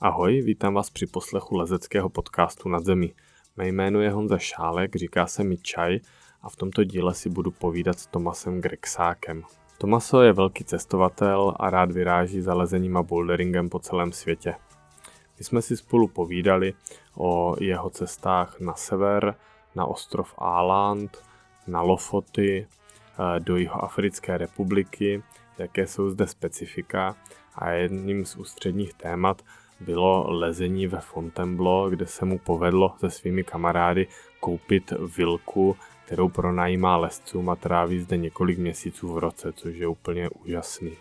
[0.00, 3.14] Ahoj, vítám vás při poslechu lezeckého podcastu Nad zemí.
[3.56, 6.00] Mé jméno je Honza Šálek, říká se mi Čaj
[6.42, 9.42] a v tomto díle si budu povídat s Tomasem Grexákem.
[9.78, 14.54] Tomaso je velký cestovatel a rád vyráží za lezením a boulderingem po celém světě.
[15.38, 16.74] My jsme si spolu povídali
[17.16, 19.34] o jeho cestách na sever,
[19.74, 21.22] na ostrov Áland,
[21.66, 25.22] na Lofoty, eh, do Jihoafrické republiky,
[25.58, 27.16] jaké jsou zde specifika
[27.54, 29.42] a jedním z ústředních témat
[29.80, 34.06] bylo lezení ve Fontainebleau, kde se mu povedlo se svými kamarády
[34.40, 40.28] koupit vilku, kterou pronajímá lescům a tráví zde několik měsíců v roce, což je úplně
[40.28, 40.92] úžasný.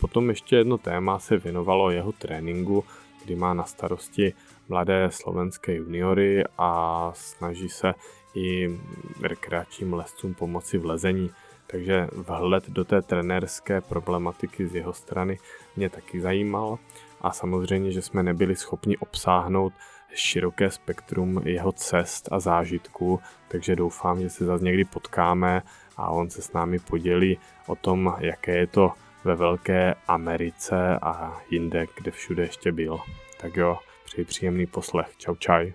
[0.00, 2.84] Potom ještě jedno téma se věnovalo jeho tréninku,
[3.24, 4.32] kdy má na starosti
[4.68, 7.94] mladé slovenské juniory a snaží se
[8.34, 8.78] i
[9.22, 11.30] rekreačním lescům pomoci v lezení.
[11.66, 15.38] Takže vhled do té trenérské problematiky z jeho strany
[15.76, 16.78] mě taky zajímal
[17.20, 19.72] a samozřejmě, že jsme nebyli schopni obsáhnout
[20.14, 25.62] široké spektrum jeho cest a zážitků, takže doufám, že se zase někdy potkáme
[25.96, 28.92] a on se s námi podělí o tom, jaké je to
[29.24, 32.98] ve Velké Americe a jinde, kde všude ještě byl.
[33.40, 35.16] Tak jo, přeji příjemný poslech.
[35.18, 35.72] Čau čaj.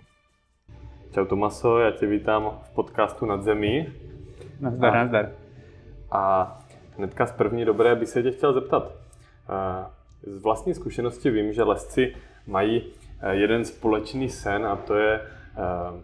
[1.12, 3.88] Čau Tomaso, já tě vítám v podcastu Nad zemí.
[4.60, 5.32] Nazdar, a, nazdar.
[6.12, 6.58] A
[6.98, 8.92] hnedka z první dobré by se tě chtěl zeptat.
[10.26, 12.16] Z vlastní zkušenosti vím, že lesci
[12.48, 12.84] mají
[13.22, 16.02] eh, jeden společný sen a to je eh,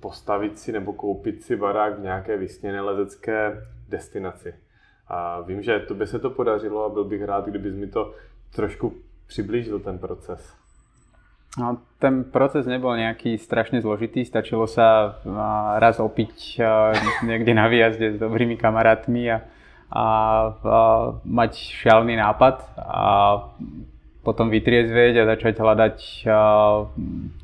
[0.00, 4.54] postavit si nebo koupit si barák v nějaké vysněné lezecké destinaci.
[5.08, 8.14] A vím, že to by se to podařilo a byl bych rád, kdybys mi to
[8.54, 8.94] trošku
[9.26, 10.60] přiblížil ten proces.
[11.58, 15.18] No, ten proces nebol nejaký strašne zložitý, stačilo sa
[15.82, 16.62] raz opiť
[17.26, 19.42] niekde na výjazde s dobrými kamarátmi a
[19.90, 20.78] a, a
[21.26, 21.52] mať
[21.82, 23.04] šialený nápad a
[24.22, 25.96] potom vytriezvieť a začať hľadať
[26.30, 26.38] a,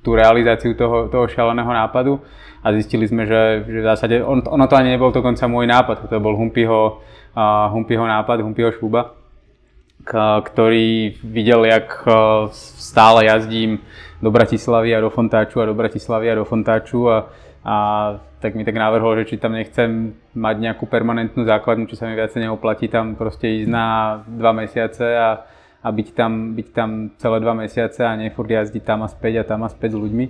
[0.04, 2.22] tú realizáciu toho, toho šialeného nápadu.
[2.66, 6.10] A zistili sme, že, že v zásade on, ono to ani nebol dokonca môj nápad,
[6.10, 6.98] to bol Humpyho,
[7.38, 9.14] uh, Humpyho nápad, Humpyho šuba,
[10.02, 10.12] k,
[10.42, 12.02] ktorý videl, jak
[12.50, 13.78] stále jazdím
[14.18, 17.30] do Bratislavy a do Fontáču a do Bratislavy a do Fontáču a,
[17.66, 17.76] a
[18.38, 22.14] tak mi tak navrhol, že či tam nechcem mať nejakú permanentnú základňu, či sa mi
[22.14, 23.86] viacej neoplatí tam proste ísť na
[24.22, 25.42] dva mesiace a,
[25.82, 29.44] a byť, tam, byť tam celé dva mesiace a nefurt jazdiť tam a späť a
[29.50, 30.26] tam a späť s ľuďmi.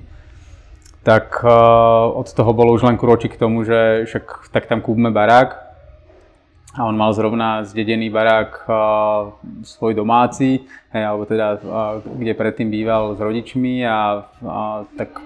[1.04, 5.12] Tak uh, od toho bolo už len krôčik k tomu, že však tak tam kúpme
[5.12, 5.68] barák,
[6.76, 8.76] a on mal zrovna zdedený barák uh,
[9.64, 15.16] svoj domáci, hej, alebo teda, uh, kde predtým býval s rodičmi a, a tak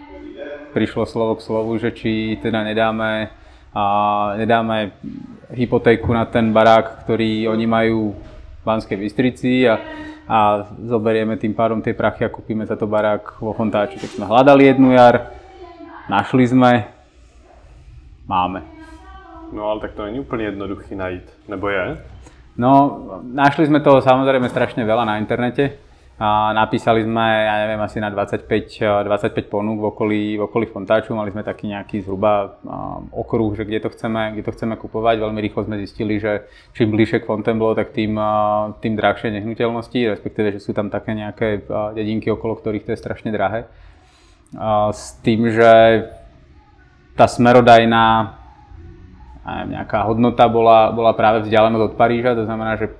[0.70, 3.30] prišlo slovo k slovu, že či teda nedáme,
[3.70, 3.84] a
[4.34, 4.90] nedáme
[5.54, 8.18] hypotéku na ten barák, ktorý oni majú
[8.60, 9.78] v Banskej Bystrici a,
[10.26, 10.38] a
[10.82, 13.98] zoberieme tým pádom tie prachy a kúpime za to barák vo Fontáči.
[13.98, 15.30] Tak sme hľadali jednu jar,
[16.10, 16.90] našli sme,
[18.26, 18.66] máme.
[19.50, 21.98] No ale tak to není úplne jednoduchý najít, nebo je?
[22.58, 22.72] No,
[23.22, 25.78] našli sme toho samozrejme strašne veľa na internete.
[26.52, 28.44] Napísali sme, ja neviem, asi na 25,
[29.08, 31.16] 25 ponúk v okolí, v okolí Fontáču.
[31.16, 32.60] Mali sme taký nejaký zhruba
[33.08, 35.16] okruh, že kde to chceme, kde to chceme kupovať.
[35.16, 36.44] Veľmi rýchlo sme zistili, že
[36.76, 38.20] čím bližšie k Fontainebleau, tak tým,
[38.84, 41.64] tým drahšie nehnuteľnosti, respektíve, že sú tam také nejaké
[41.96, 43.64] dedinky, okolo ktorých to je strašne drahé.
[44.92, 46.04] S tým, že
[47.16, 48.36] tá smerodajná
[49.72, 52.92] nejaká hodnota bola, bola práve vzdialenosť od Paríža, to znamená, že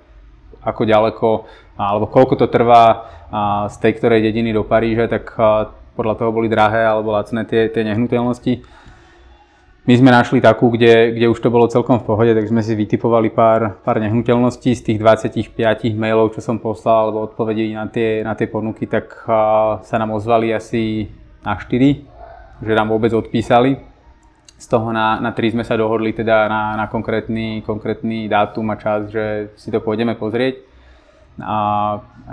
[0.61, 1.29] ako ďaleko
[1.81, 3.09] alebo koľko to trvá
[3.71, 5.33] z tej ktorej dediny do Paríža, tak
[5.97, 8.61] podľa toho boli drahé alebo lacné tie, tie nehnuteľnosti.
[9.89, 12.77] My sme našli takú, kde, kde už to bolo celkom v pohode, tak sme si
[12.77, 18.21] vytipovali pár, pár nehnuteľností z tých 25 mailov, čo som poslal, alebo odpovedí na tie,
[18.21, 19.25] na tie ponuky, tak
[19.81, 21.09] sa nám ozvali asi
[21.41, 23.91] na 4, že nám vôbec odpísali
[24.61, 28.77] z toho na, na 3 sme sa dohodli teda na, na konkrétny, konkrétny dátum a
[28.77, 30.70] čas, že si to pôjdeme pozrieť.
[31.43, 31.57] A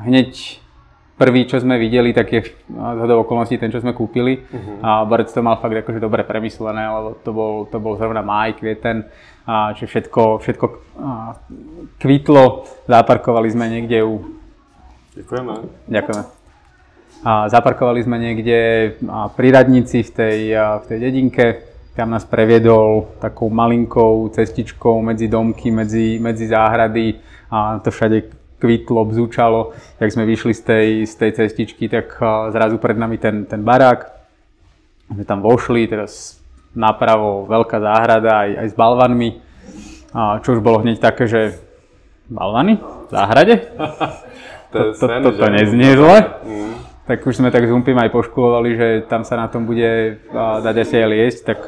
[0.05, 0.59] hneď
[1.17, 4.37] prvý, čo sme videli, tak je z okolností ten, čo sme kúpili.
[4.37, 4.77] Uh-huh.
[4.85, 8.61] A Barec to mal fakt akože dobre premyslené, lebo to bol, to bol zrovna máj,
[8.61, 9.09] kvieten,
[9.47, 10.65] a že všetko, všetko
[11.01, 11.33] a,
[11.97, 12.69] kvitlo.
[12.85, 14.37] Zaparkovali sme niekde u...
[15.17, 15.53] Ďakujeme.
[15.89, 16.23] Ďakujeme.
[17.25, 18.59] A zaparkovali sme niekde
[19.33, 21.45] pri radnici v tej, v tej dedinke
[21.97, 27.17] tam nás previedol takou malinkou cestičkou medzi domky, medzi, medzi záhrady
[27.49, 29.73] a to všade kvitlo, bzúčalo.
[30.01, 32.17] Jak sme vyšli z tej, z tej cestičky, tak
[32.53, 34.13] zrazu pred nami ten, ten barák.
[35.13, 36.41] My tam vošli, teraz
[36.75, 39.29] napravo veľká záhrada aj, aj s balvanmi.
[40.11, 41.41] A čo už bolo hneď také, že
[42.27, 42.81] balvany?
[42.81, 43.55] V záhrade?
[44.73, 46.17] to to, to, to, to, neznie zle.
[46.43, 46.76] Mm
[47.07, 50.75] tak už sme tak s Humpim aj poškulovali, že tam sa na tom bude dať
[50.75, 51.59] asi aj liesť, tak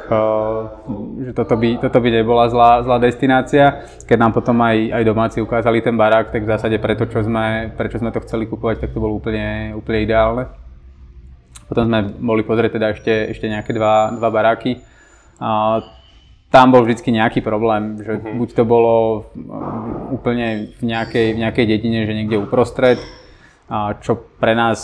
[1.23, 3.87] že toto by, toto by nebola zlá, zlá destinácia.
[4.03, 7.71] Keď nám potom aj, aj domáci ukázali ten barák, tak v zásade preto, čo sme,
[7.71, 10.43] prečo sme to chceli kupovať, tak to bolo úplne, úplne ideálne.
[11.71, 14.83] Potom sme boli pozrieť teda ešte, ešte nejaké dva, dva baráky.
[15.39, 15.79] A
[16.51, 18.35] tam bol vždy nejaký problém, že uh-huh.
[18.35, 19.29] buď to bolo
[20.11, 22.99] úplne v nejakej, v nejakej dedine, že niekde uprostred,
[23.69, 24.81] a čo pre nás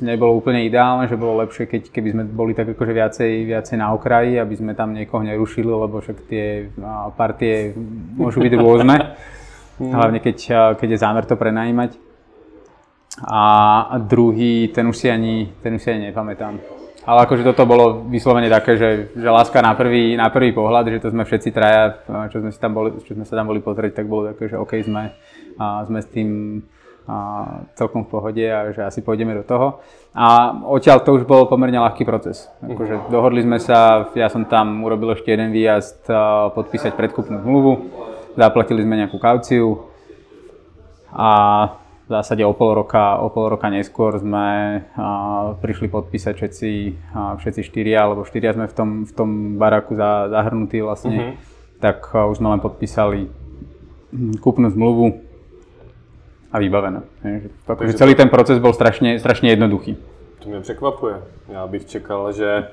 [0.00, 3.94] nebolo úplne ideálne, že bolo lepšie, keď, keby sme boli tak akože viacej, viacej na
[3.94, 6.66] okraji, aby sme tam niekoho nerušili, lebo však tie
[7.14, 7.76] partie
[8.18, 8.96] môžu byť rôzne.
[9.98, 10.36] Hlavne keď,
[10.78, 11.98] keď je zámer to prenajímať.
[13.26, 16.58] A druhý, ten už si ani, ten už si ani nepamätám.
[17.04, 21.02] Ale akože toto bolo vyslovene také, že, že láska na prvý, na prvý pohľad, že
[21.04, 22.00] to sme všetci traja,
[22.32, 24.56] čo sme, si tam boli, čo sme sa tam boli pozrieť, tak bolo také, že
[24.56, 25.12] OK, sme,
[25.60, 26.28] a sme s tým
[27.04, 27.16] a
[27.76, 29.84] celkom v pohode a že asi pôjdeme do toho.
[30.14, 32.48] A odtiaľ to už bol pomerne ľahký proces.
[32.64, 36.08] Akože dohodli sme sa, ja som tam urobil ešte jeden výjazd
[36.54, 37.72] podpísať predkupnú zmluvu,
[38.38, 39.90] zaplatili sme nejakú kauciu
[41.10, 41.30] a
[42.04, 46.70] v zásade o pol roka, o pol roka neskôr sme a, prišli podpísať všetci,
[47.16, 51.80] a, všetci štyria, alebo štyria sme v tom, v tom baraku za, zahrnutí vlastne, uh-huh.
[51.80, 53.32] tak a, už sme len podpísali
[54.36, 55.23] kúpnu zmluvu
[56.54, 57.02] a vybavené.
[57.66, 59.98] Takže celý ten proces bol strašne, strašne jednoduchý.
[60.38, 61.14] To mě překvapuje.
[61.48, 62.68] Já bych čekal, že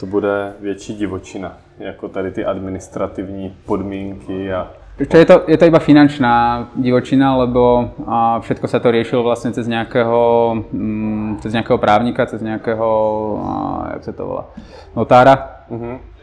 [0.00, 5.64] to bude větší divočina, jako tady ty administrativní podmínky a Čo je to, je to
[5.70, 6.34] iba finančná
[6.74, 12.42] divočina, lebo a všetko sa to riešilo vlastne cez nejakého, mm, cez nejakého právnika, cez
[12.42, 12.90] nejakého,
[13.38, 13.54] a,
[13.94, 14.44] jak sa to volá,
[14.98, 15.62] notára.
[15.70, 16.17] Uh-huh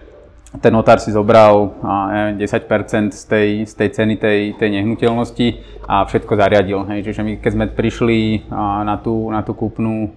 [0.62, 1.74] ten notár si zobral
[2.12, 5.48] neviem, 10% z tej, z tej ceny tej, tej nehnuteľnosti
[5.86, 6.86] a všetko zariadil.
[6.90, 7.12] Hej.
[7.12, 8.50] Čiže my keď sme prišli
[8.86, 10.14] na tú, na tú kúpnu,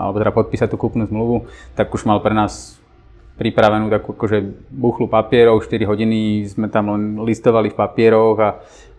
[0.00, 2.80] alebo teda podpísať tú kúpnu zmluvu, tak už mal pre nás
[3.40, 8.50] pripravenú takú akože buchlu papierov, 4 hodiny sme tam len listovali v papieroch a,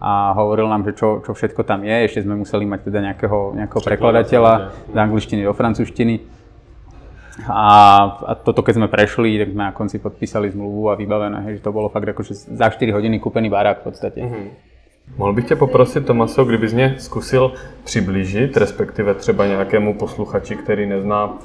[0.02, 2.10] a hovoril nám, že čo, čo všetko tam je.
[2.10, 4.54] Ešte sme museli mať teda nejakého, nejakého prekladateľa
[4.90, 6.41] z angličtiny do francúzštiny
[7.48, 7.68] a,
[8.28, 11.66] a toto keď sme prešli, tak sme na konci podpísali zmluvu a vybavené, hej, že
[11.66, 14.22] to bolo fakt akože za 4 hodiny kúpený barák v podstate.
[14.22, 14.72] Mm-hmm.
[15.18, 17.54] Mohl bych tě poprosit, Tomaso, kdybys mě zkusil
[17.84, 21.38] přiblížit, respektive třeba nějakému posluchači, který nezná uh,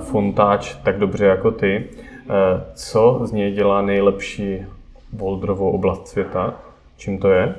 [0.00, 2.34] fontáč tak dobře jako ty, uh,
[2.74, 4.66] co z něj dělá nejlepší
[5.12, 6.54] boldrovou oblast světa?
[6.96, 7.54] Čím to je?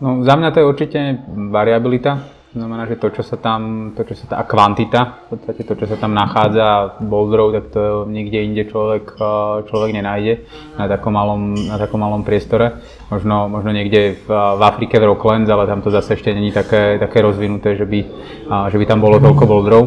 [0.00, 1.18] No, za mňa to je určite
[1.50, 2.20] variabilita.
[2.54, 5.90] Znamená, že to, čo sa tam, to, čo sa tá kvantita, v podstate to, čo
[5.90, 10.46] sa tam nachádza boulderov, tak to nikde inde človek, eh, človek nenájde
[10.78, 12.78] na takom malom, na takom malom priestore.
[13.10, 16.94] Možno, možno niekde v, v Afrike v Rocklands, ale tam to zase ešte není také,
[17.02, 18.00] také rozvinuté, že by,
[18.46, 19.84] eh, že by tam bolo toľko boulderov.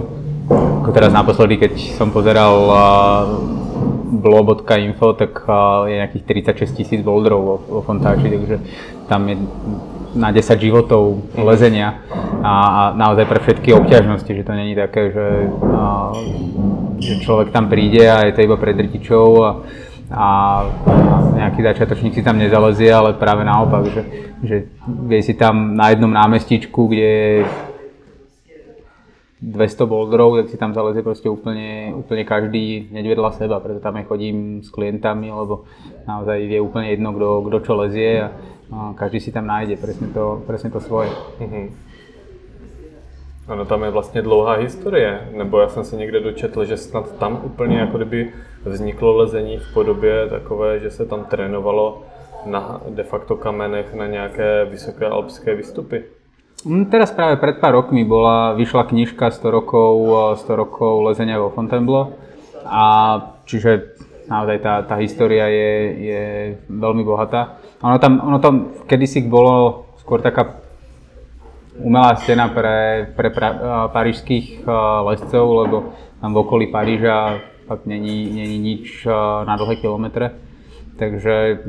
[0.84, 2.80] Ako teraz naposledy, keď som pozeral eh,
[4.12, 5.40] blo.info, tak
[5.88, 8.60] je nejakých 36 tisíc boulderov vo, vo Fontáči, takže
[9.08, 9.40] tam je
[10.18, 12.02] na 10 životov lezenia
[12.42, 15.28] a, a naozaj pre všetky obťažnosti, že to není také, že,
[15.70, 16.12] a,
[16.98, 19.52] že človek tam príde a je to iba pre drtičov a,
[20.12, 20.28] a,
[21.38, 24.02] nejaký začiatočník si tam nezalezie, ale práve naopak, že,
[24.42, 24.56] že
[25.06, 27.36] vie si tam na jednom námestičku, kde je
[29.38, 34.10] 200 boulderov, tak si tam zalezie proste úplne, úplne každý hneď seba, preto tam aj
[34.10, 35.70] chodím s klientami, lebo
[36.10, 38.34] naozaj je úplne jedno, kto, kto čo lezie a
[38.96, 41.10] každý si tam nájde presne to, presne to svoje.
[41.40, 41.68] Mm-hmm.
[43.48, 47.40] Ano, tam je vlastně dlouhá historie, nebo já jsem se někde dočetl, že snad tam
[47.44, 48.34] úplně jako kdyby
[48.66, 52.04] vzniklo lezení v podobě takové, že se tam trénovalo
[52.46, 56.04] na de facto kamenech na nějaké vysoké alpské výstupy.
[56.66, 59.94] Mm, teraz práve pred pár rokmi bola, vyšla knižka 100 rokov,
[60.42, 62.18] 100 rokov lezenia vo Fontainebleau
[62.66, 62.84] a
[63.46, 63.94] čiže
[64.26, 65.72] naozaj tá, tá história je,
[66.02, 66.24] je
[66.68, 67.62] veľmi bohatá.
[67.82, 68.56] Ono tam, ono tam
[68.90, 70.58] kedysi bolo skôr taká
[71.78, 73.50] umelá stena pre, pre pra,
[73.94, 74.66] parížských
[75.06, 75.78] lescov, lebo
[76.18, 77.38] tam v okolí Paríža
[77.70, 79.06] fakt není, není nič
[79.46, 80.34] na dlhé kilometre.
[80.98, 81.62] Takže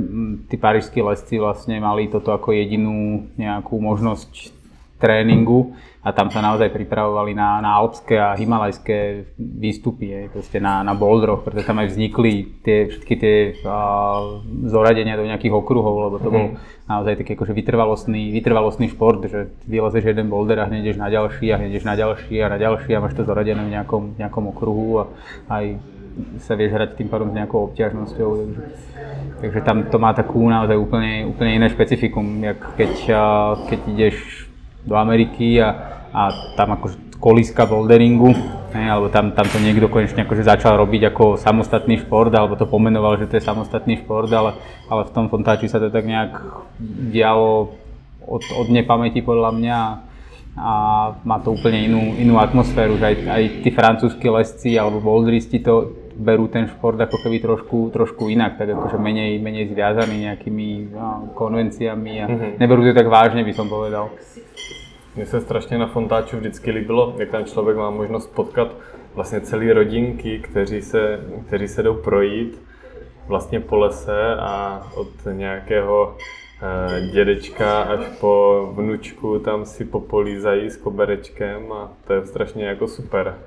[0.48, 4.56] tí parížskí lesci vlastne mali toto ako jedinú nejakú možnosť
[4.98, 10.86] tréningu a tam sa naozaj pripravovali na, na alpské a himalajské výstupy, je, proste na,
[10.86, 13.36] na bouldroch, pretože tam aj vznikli tie, všetky tie
[13.66, 14.40] uh,
[14.70, 16.34] zoradenia do nejakých okruhov, lebo to mm.
[16.34, 16.46] bol
[16.88, 21.52] naozaj taký akože vytrvalostný, vytrvalostný šport, že vylezeš jeden boulder a hneď ideš na ďalší
[21.52, 24.44] a hneď ideš na ďalší a na ďalší a máš to zoradené v nejakom, nejakom
[24.54, 25.04] okruhu a
[25.50, 25.76] aj
[26.40, 28.30] sa vieš hrať tým pádom s nejakou obťažnosťou.
[28.42, 28.62] Takže,
[29.44, 32.92] takže tam to má takú naozaj úplne, úplne iné špecifikum, jak keď,
[33.68, 34.47] keď ideš
[34.88, 35.68] do Ameriky a,
[36.08, 36.22] a
[36.56, 38.30] tam akože kolíska boulderingu,
[38.72, 42.64] ne, alebo tam, tam to niekto konečne akože začal robiť ako samostatný šport, alebo to
[42.64, 46.38] pomenoval, že to je samostatný šport, ale, ale v tom Fontáči sa to tak nejak
[47.12, 47.74] dialo
[48.22, 49.78] od, od nepamäti podľa mňa
[50.58, 50.72] a
[51.22, 55.94] má to úplne inú, inú atmosféru, že aj, aj tí francúzski lesci alebo boulderisti to
[56.18, 61.30] berú ten šport ako keby trošku, trošku inak, tak akože menej, menej zviazaný nejakými no,
[61.38, 62.50] konvenciami a mm-hmm.
[62.58, 64.10] neberú to tak vážne, by som povedal.
[65.18, 68.68] Mně se strašně na Fontáču vždycky líbilo, jak tam člověk má možnost potkat
[69.14, 72.62] vlastně celé rodinky, kteří se, kteří se jdou projít
[73.26, 76.16] vlastně po lese a od nějakého
[76.62, 82.88] Eh, dědečka až po vnučku tam si popolízají s koberečkem a to je strašně jako
[82.88, 83.38] super.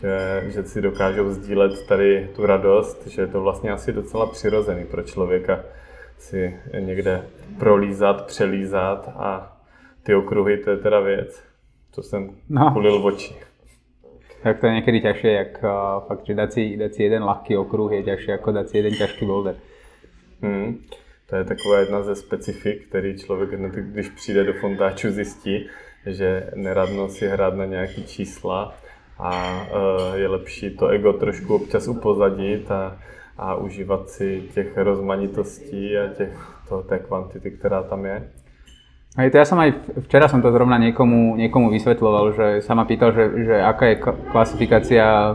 [0.00, 4.84] Že, že si dokážou sdílet tady tu radost, že je to vlastně asi docela přirozený
[4.84, 5.60] pro člověka
[6.18, 7.22] si někde
[7.58, 9.56] prolízat, přelízat a
[10.02, 11.42] ty okruhy, to je teda věc,
[11.92, 12.70] co jsem no.
[12.72, 13.34] kulil v oči.
[14.42, 17.60] Tak to je někdy ťažšie, jak uh, fakt, že dať si, dať si jeden ľahký
[17.60, 19.56] okruh je ťažšie ako dať si jeden ťažký boulder.
[20.42, 20.80] Hmm.
[21.28, 25.68] To je taková jedna ze specifik, který člověk hned, když přijde do fontáču, zjistí,
[26.06, 28.74] že neradno si hrát na nějaký čísla
[29.18, 29.30] a
[29.62, 32.98] uh, je lepší to ego trošku občas upozadit a,
[33.38, 36.32] a užívat si těch rozmanitostí a těch,
[36.68, 38.32] to, té kvantity, která tam je.
[39.18, 39.74] Hej, to ja som aj
[40.06, 44.00] včera som to zrovna niekomu, niekomu vysvetľoval, že sa ma pýtal, že, že aká je
[44.30, 45.34] klasifikácia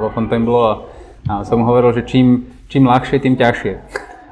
[0.00, 0.74] vo Fontainebleau a,
[1.28, 3.74] a som hovoril, že čím, čím ľahšie, tým ťažšie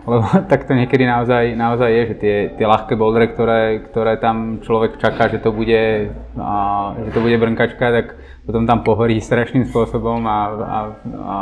[0.06, 4.58] lebo tak to niekedy naozaj, naozaj je, že tie, tie ľahké bouldere, ktoré, ktoré tam
[4.62, 6.54] človek čaká, že to bude, a,
[6.98, 8.06] že to bude brnkačka, tak
[8.42, 10.78] potom tam pohorí strašným spôsobom a, a,
[11.14, 11.36] a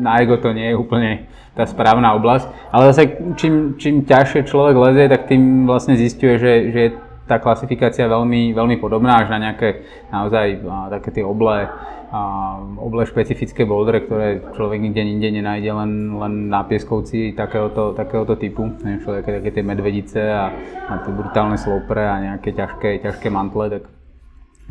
[0.00, 2.48] na ego to nie je úplne tá správna oblasť.
[2.72, 6.90] Ale zase čím, čím ťažšie človek lezie, tak tým vlastne zistuje, že, že je
[7.28, 11.68] tá klasifikácia veľmi, veľmi podobná až na nejaké naozaj a, také tie oblé
[12.10, 12.20] a
[12.82, 18.66] oble špecifické bouldere, ktoré človek nikde inde nenájde len, len na pieskovci takéhoto, takéhoto typu.
[18.82, 20.50] Človek také tie medvedice a,
[20.90, 23.82] a tie brutálne slopre a nejaké ťažké, ťažké mantle, tak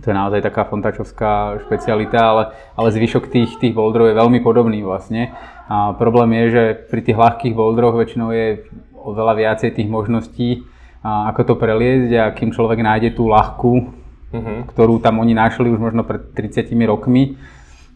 [0.03, 2.43] to je naozaj taká fontačovská špecialita, ale,
[2.75, 5.36] ale zvyšok tých, tých boulderov je veľmi podobný vlastne.
[5.67, 8.63] A problém je, že pri tých ľahkých boulderoch väčšinou je
[8.96, 10.63] oveľa viacej tých možností,
[11.00, 13.99] a ako to preliezť a kým človek nájde tú ľahkú,
[14.33, 14.69] uh-huh.
[14.69, 17.38] ktorú tam oni našli už možno pred 30 rokmi,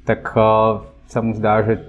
[0.04, 1.80] tak uh, sa mu zdá, že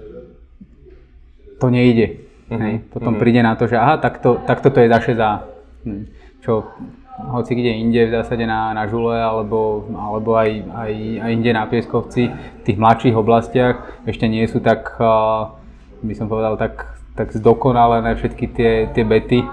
[1.57, 2.25] to nejde.
[2.49, 2.61] Uh-huh.
[2.61, 2.73] Hej.
[2.93, 3.21] Potom uh-huh.
[3.21, 5.45] príde na to, že aha, takto, takto to je za,
[5.83, 6.03] hm,
[6.45, 6.69] čo
[7.15, 10.91] hoci kde inde v zásade na, na žule alebo, alebo aj, aj,
[11.23, 15.55] aj inde na pieskovci v tých mladších oblastiach ešte nie sú tak, uh,
[16.03, 19.47] by som povedal, tak, tak zdokonalené všetky tie, tie bety,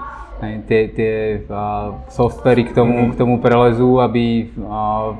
[0.67, 1.13] tie, tie
[1.47, 3.09] uh, softvery k tomu, mm.
[3.13, 5.17] k tomu prelezu, aby, uh,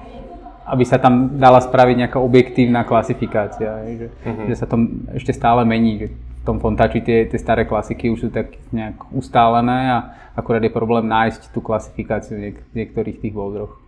[0.65, 4.45] aby sa tam dala spraviť nejaká objektívna klasifikácia, že, mm-hmm.
[4.47, 4.75] že sa to
[5.15, 8.99] ešte stále mení, že v tom Fontači tie, tie staré klasiky už sú tak nejak
[9.15, 9.99] ustálené a
[10.35, 13.79] akurát je problém nájsť tú klasifikáciu v niektorých tých boldroch.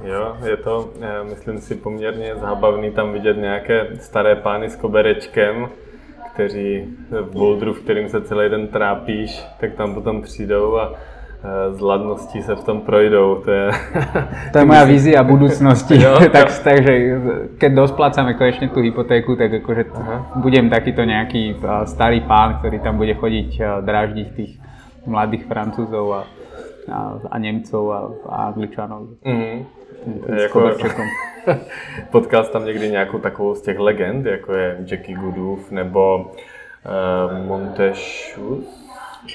[0.00, 0.90] Jo, je to,
[1.28, 5.68] myslím si, poměrně zábavný tam vidět nějaké staré pány s koberečkem,
[6.34, 10.92] kteří v bouldru, v kterým se celý den trápíš, tak tam potom přijdou a
[11.72, 13.42] z e, ladností se v tom projdou.
[13.44, 13.70] To je,
[14.52, 15.98] to je moja vízia budúcnosti.
[16.02, 16.92] jo, tak, takže
[17.58, 20.38] keď dosplácame konečne tú hypotéku, tak akože Aha.
[20.38, 24.52] budem takýto nejaký e, starý pán, ktorý tam bude chodiť e, dráždiť tých
[25.02, 26.20] mladých Francúzov a,
[26.86, 29.18] a, a Nemcov a, a Angličanov.
[29.26, 29.56] Mm-hmm.
[30.42, 30.70] Jako,
[32.10, 36.32] Potkal někdy nějakou takovou z těch legend, jako je Jackie Goodoof nebo
[36.86, 38.82] uh, Monteshus?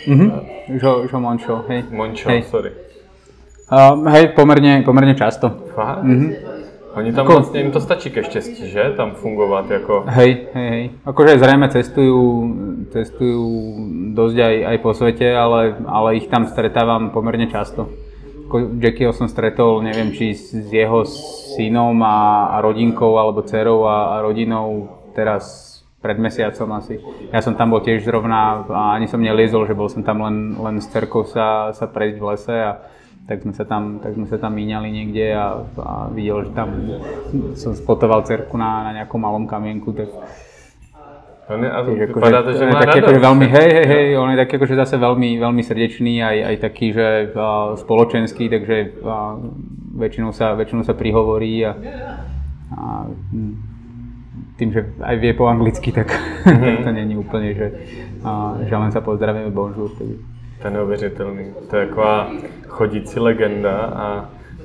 [0.08, 0.32] Mhm,
[0.68, 1.84] Jo, jo Moncho, hej.
[1.92, 2.44] Moncho, hej.
[2.44, 2.72] sorry.
[3.72, 5.50] Uh, hej, pomerne, pomerne často.
[5.76, 6.04] Fakt?
[6.04, 6.36] Mhm.
[6.98, 7.34] Oni tam Ako...
[7.34, 8.98] vlastne, im to stačí ke štěstí, že?
[8.98, 10.04] Tam fungovat jako...
[10.10, 10.84] Hej, hej, hej.
[11.06, 12.22] Akože zrejme cestujú,
[12.90, 13.46] cestujú
[14.18, 17.94] dosť aj, aj po svete, ale, ale ich tam stretávam pomerne často.
[18.80, 21.04] Jackieho som stretol, neviem, či s jeho
[21.58, 25.68] synom a, a rodinkou, alebo dcerou a, a rodinou teraz
[26.00, 27.02] pred mesiacom asi.
[27.34, 30.56] Ja som tam bol tiež zrovna a ani som neliezol, že bol som tam len,
[30.56, 32.72] len s cerkou sa, sa prejsť v lese a
[33.28, 36.70] tak sme sa tam, tak sme sa tam míňali niekde a, a videl, že tam
[37.60, 40.08] som spotoval cerku na, na nejakom malom kamienku, tak
[41.50, 44.30] on je, Tiež, vypadá to, že, že má taký akože veľmi, hej, hej, hej, on
[44.36, 49.40] je taký akože zase veľmi, veľmi srdečný, aj, aj taký, že uh, spoločenský, takže uh,
[49.96, 51.72] väčšinou, sa, väčšinou sa prihovorí a,
[52.76, 53.08] a
[54.60, 56.84] tým, že aj vie po anglicky, tak, mm-hmm.
[56.84, 57.68] tak to není úplne, že,
[58.28, 59.88] uh, že len sa pozdravíme bonjour.
[60.58, 61.54] To je neuvěřitelný.
[61.70, 62.32] To je taková
[62.68, 64.06] chodící legenda a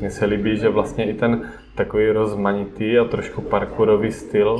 [0.02, 1.42] Mně se líbí, že vlastně i ten
[1.74, 4.56] takový rozmanitý a trošku parkourový styl,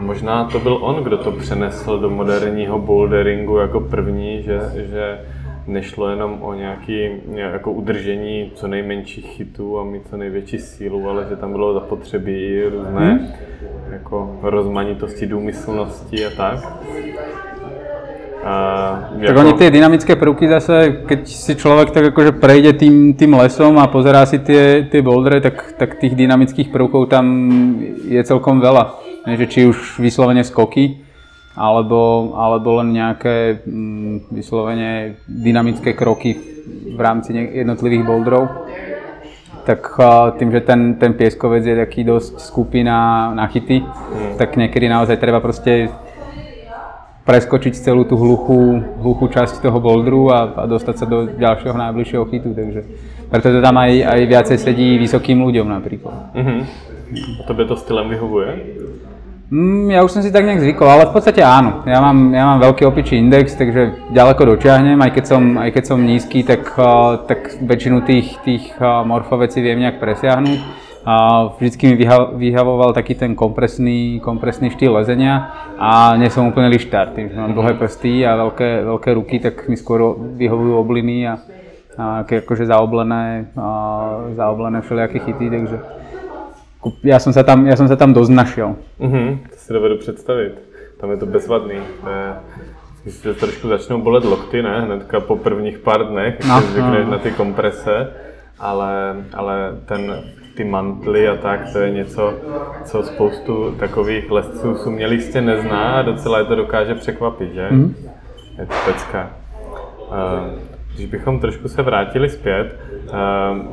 [0.00, 5.18] možná to byl on, kdo to přenesl do moderního boulderingu jako první, že, že
[5.66, 11.26] nešlo jenom o nějaké jako udržení co nejmenších chytů a mít co největší sílu, ale
[11.28, 13.28] že tam bylo zapotřebí různé hmm.
[13.92, 16.58] jako rozmanitosti, důmyslnosti a tak.
[18.44, 19.40] A, tak jako...
[19.40, 23.84] oni tie dynamické prvky zase, keď si človek tak akože prejde tým, tým lesom a
[23.84, 27.52] pozerá si tie, tie bouldere, tak, tak tých dynamických prvkov tam
[28.08, 29.09] je celkom veľa.
[29.26, 31.04] Že či už vyslovene skoky,
[31.56, 36.38] alebo, alebo len nejaké mm, vyslovene dynamické kroky
[36.96, 38.48] v rámci jednotlivých boulderov.
[39.66, 39.80] Tak
[40.40, 44.40] tým, že ten, ten pieskovec je taký dosť skupina na chyty, mm.
[44.40, 45.92] tak niekedy naozaj treba proste
[47.28, 52.24] preskočiť celú tú hluchú, hluchú časť toho boldru a, a dostať sa do ďalšieho najbližšieho
[52.26, 52.50] chytu.
[52.56, 52.80] Takže
[53.28, 56.34] preto to tam aj, aj viacej sedí vysokým ľuďom napríklad.
[56.34, 56.60] Mm-hmm.
[57.38, 58.48] A tebe to stylem vyhovuje?
[59.50, 61.82] Mm, ja už som si tak nejak zvykol, ale v podstate áno.
[61.82, 65.84] Ja mám, ja mám veľký opičí index, takže ďaleko dočiahnem, aj keď som, aj keď
[65.90, 70.58] som nízky, tak, uh, tak väčšinu tých, tých uh, morfovecí viem nejak presiahnuť.
[71.02, 75.50] Uh, vždycky mi vyha, vyhavoval taký ten kompresný, kompresný štýl lezenia
[75.82, 79.66] a nie som úplne lištár, tým, že mám dlhé prsty a veľké, veľké ruky, tak
[79.66, 81.42] mi skôr vyhovujú obliny a,
[81.98, 83.66] a akože zaoblené, a,
[84.38, 85.99] zaoblené všelijaké chyty, takže
[87.02, 88.76] já jsem se tam, já jsem se tam dost našel.
[89.00, 90.52] Mm-hmm, to si dovedu představit.
[91.00, 91.76] Tam je to bezvadný.
[93.22, 94.80] To je, trošku začnou bolet lokty, ne?
[94.80, 97.10] Hnedka po prvních pár dnech, když no, zvykneš no.
[97.10, 98.12] na ty komprese,
[98.58, 100.22] ale, ale ten,
[100.56, 102.34] ty mantly a tak, to je něco,
[102.84, 107.68] co spoustu takových lesců sumělistě nezná a docela je to dokáže překvapit, že?
[107.70, 107.94] Mm.
[108.58, 109.30] Je to pecka.
[110.08, 113.12] Uh, když bychom trošku se vrátili zpět, eh,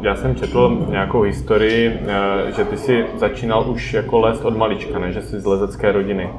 [0.02, 5.00] já jsem četl nějakou historii, eh, že ty si začínal už jako lézt od malička,
[5.00, 5.12] ne?
[5.12, 6.30] že jsi z lezecké rodiny.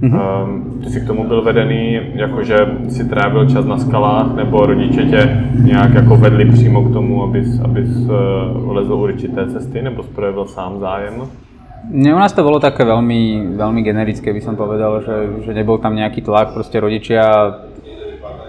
[0.00, 0.80] Mm-hmm.
[0.84, 2.56] Ty jsi k tomu byl vedený, jakože
[2.88, 7.60] si trávil čas na skalách, nebo rodiče tě nějak jako vedli přímo k tomu, abys,
[7.60, 7.88] abys
[8.66, 11.22] lezl určité cesty, nebo jsi projevil sám zájem?
[11.90, 15.78] Ne, u nás to bolo také veľmi, veľmi generické, by som povedal, že, že nebol
[15.78, 17.22] tam nejaký tlak, proste rodičia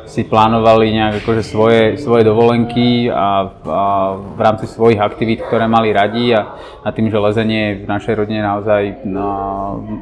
[0.08, 3.84] si plánovali nejak akože svoje, svoje dovolenky a, a
[4.16, 8.40] v rámci svojich aktivít, ktoré mali radi a, a tým, že lezenie v našej rodine
[8.40, 9.28] naozaj no,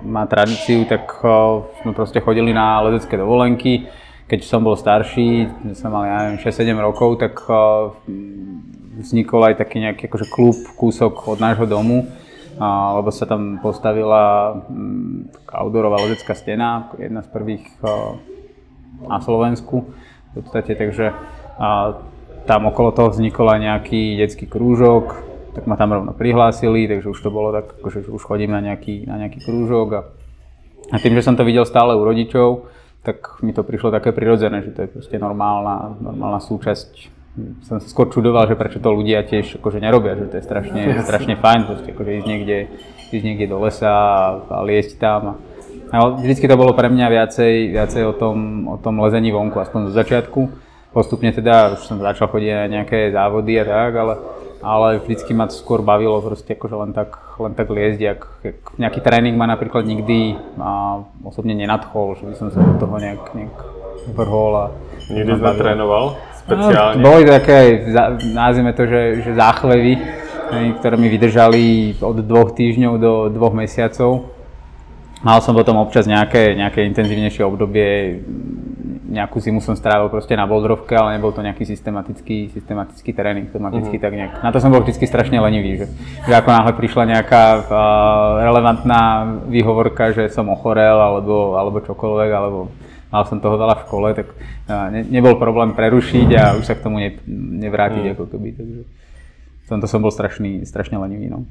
[0.05, 3.89] má tradíciu, tak uh, sme proste chodili na lezecké dovolenky.
[4.29, 7.89] Keď som bol starší, som mal ja neviem 6-7 rokov, tak uh,
[9.01, 12.07] vznikol aj taký nejaký akože klub, kúsok od nášho domu,
[12.95, 17.67] lebo sa tam postavila um, outdoorová lezecká stena, jedna z prvých
[19.03, 21.11] na Slovensku v podstate, takže
[21.55, 21.95] a
[22.45, 25.23] tam okolo toho vznikol aj nejaký detský krúžok,
[25.55, 29.07] tak ma tam rovno prihlásili, takže už to bolo tak, akože už chodím na nejaký,
[29.07, 30.01] na nejaký krúžok a,
[30.91, 32.67] a tým, že som to videl stále u rodičov,
[33.07, 37.15] tak mi to prišlo také prirodzené, že to je proste normálna, normálna súčasť.
[37.67, 40.81] Som sa skôr čudoval, že prečo to ľudia tiež akože nerobia, že to je strašne,
[41.03, 42.57] strašne fajn, proste akože ísť niekde,
[43.11, 45.21] ísť niekde do lesa a, a liesť tam.
[45.23, 45.33] A,
[45.91, 49.89] ale vždycky to bolo pre mňa viacej, viacej o, tom, o tom lezení vonku, aspoň
[49.89, 50.41] zo začiatku.
[50.95, 54.15] Postupne teda už som začal chodiť na nejaké závody a tak, ale,
[54.63, 58.57] ale vždycky ma to skôr bavilo proste akože len tak, len tak liezť, jak, jak
[58.79, 63.23] nejaký tréning ma napríklad nikdy a osobne nenadchol, že by som sa do toho nejak,
[63.35, 63.57] nejak
[64.15, 64.51] vrhol.
[64.55, 64.65] A
[65.11, 66.15] nikdy si trénoval
[66.47, 67.03] speciálne?
[67.03, 67.91] No, boli také,
[68.31, 69.99] nazvime to, že, že záchvevy,
[70.79, 71.63] ktoré mi vydržali
[71.99, 74.34] od dvoch týždňov do dvoch mesiacov
[75.25, 78.21] Mal som potom občas nejaké, nejaké intenzívnejšie obdobie,
[79.09, 83.97] nejakú zimu som strávil proste na boldrovke, ale nebol to nejaký systematický, systematický tréning, vždycky
[83.97, 84.05] uh-huh.
[84.05, 85.87] tak nejak, na to som bol vždycky strašne lenivý, že,
[86.29, 87.65] že ako náhle prišla nejaká uh,
[88.45, 89.01] relevantná
[89.49, 92.69] výhovorka, že som ochorel alebo, alebo čokoľvek, alebo
[93.09, 94.27] mal som toho veľa v škole, tak
[94.69, 97.17] uh, ne, nebol problém prerušiť a už sa k tomu ne,
[97.65, 98.15] nevrátiť uh-huh.
[98.19, 98.81] ako keby, takže
[99.65, 101.49] v tomto som bol strašný, strašne lenivý, no.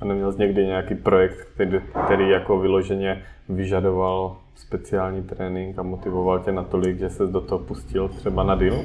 [0.00, 6.52] A jsi někdy nějaký projekt, který, který jako vyloženě vyžadoval speciální trénink a motivoval tě
[6.52, 8.76] natolik, že se do toho pustil třeba na deal?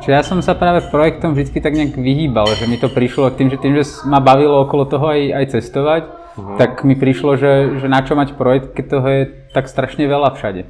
[0.00, 3.52] Čiže ja som sa práve projektom vždy tak nejak vyhýbal, že mi to prišlo tým,
[3.52, 6.56] že tým, že ma bavilo okolo toho aj, aj cestovať, uh-huh.
[6.56, 10.32] tak mi prišlo, že, že na čo mať projekt, keď toho je tak strašne veľa
[10.40, 10.64] všade.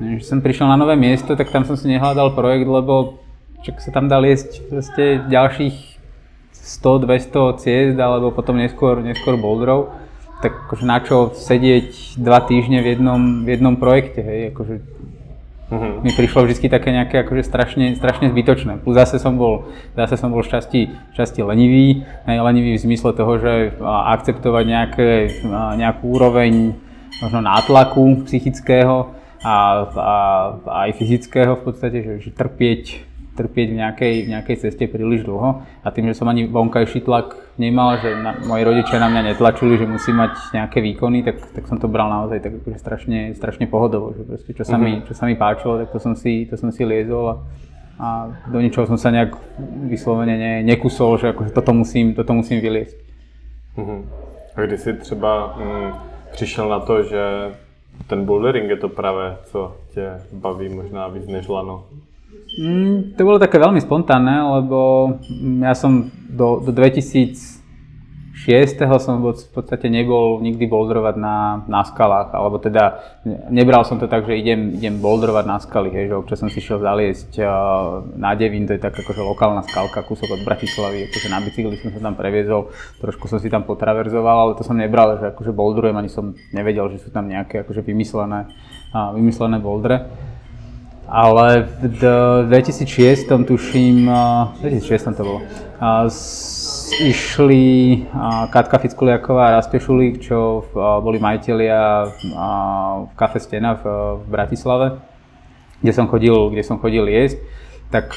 [0.00, 3.20] Když som prišiel na nové miesto, tak tam som si nehľadal projekt, lebo
[3.62, 4.64] čak sa tam dá liesť
[5.28, 5.93] ďalších
[6.64, 9.92] 100-200 ciest alebo potom neskôr, neskôr boulderov,
[10.40, 14.74] tak akože na čo sedieť dva týždne v jednom, v jednom projekte, hej, akože
[15.64, 16.04] Uh-huh.
[16.04, 18.84] Mi prišlo vždy také nejaké akože strašne, strašne zbytočné.
[18.84, 23.72] Plus zase som bol, zase som bol šťastí, šťastí lenivý, lenivý v zmysle toho, že
[23.80, 25.08] akceptovať nejaké,
[25.80, 26.76] nejakú úroveň
[27.24, 29.54] možno nátlaku psychického a,
[29.88, 30.16] a,
[30.68, 33.00] a aj fyzického v podstate, že, že trpieť
[33.34, 37.34] trpieť v nejakej, v nejakej ceste príliš dlho a tým, že som ani vonkajší tlak
[37.58, 41.66] nemal, že na, moji rodičia na mňa netlačili, že musím mať nejaké výkony, tak, tak
[41.66, 45.10] som to bral naozaj tak akože strašne, strašne pohodovo, že proste čo sa, mi, mhm.
[45.10, 47.36] čo sa mi páčilo, tak to som si, to som si liezol a,
[47.98, 48.08] a
[48.48, 49.34] do ničoho som sa nejak
[49.90, 52.96] vyslovene ne, nekusol, že akože toto musím, toto musím vyliesť.
[53.74, 54.00] Mm-hmm.
[54.54, 55.92] A kdy si třeba mm,
[56.32, 57.22] přišel na to, že
[58.06, 61.84] ten bouldering je to pravé, co tě baví možná víc než lano?
[62.54, 64.78] Mm, to bolo také veľmi spontánne, lebo
[65.58, 67.58] ja som do, do 2006.
[69.02, 73.02] som v podstate nebol nikdy boulderovať na, na skalách, alebo teda
[73.50, 76.62] nebral som to tak, že idem, idem boulderovať na skaly, hej, že občas som si
[76.62, 81.26] šiel zaliesť uh, na Devín, to je tak akože lokálna skalka, kúsok od Bratislavy, akože
[81.34, 82.70] na bicykli som sa tam previezol,
[83.02, 86.86] trošku som si tam potraverzoval, ale to som nebral, že akože boulderujem, ani som nevedel,
[86.94, 88.46] že sú tam nejaké akože vymyslené,
[88.94, 90.33] uh, vymyslené bouldere.
[91.04, 92.02] Ale v
[92.48, 94.08] 2006 tuším,
[94.64, 95.40] 2006 to bolo,
[97.00, 97.64] išli
[98.50, 102.08] Katka Fickuliaková a Rastio Šulík, čo boli majiteľia
[103.08, 103.84] v kafe Stena v,
[104.24, 105.02] Bratislave,
[105.84, 107.38] kde som chodil, kde som chodil jesť
[107.94, 108.10] tak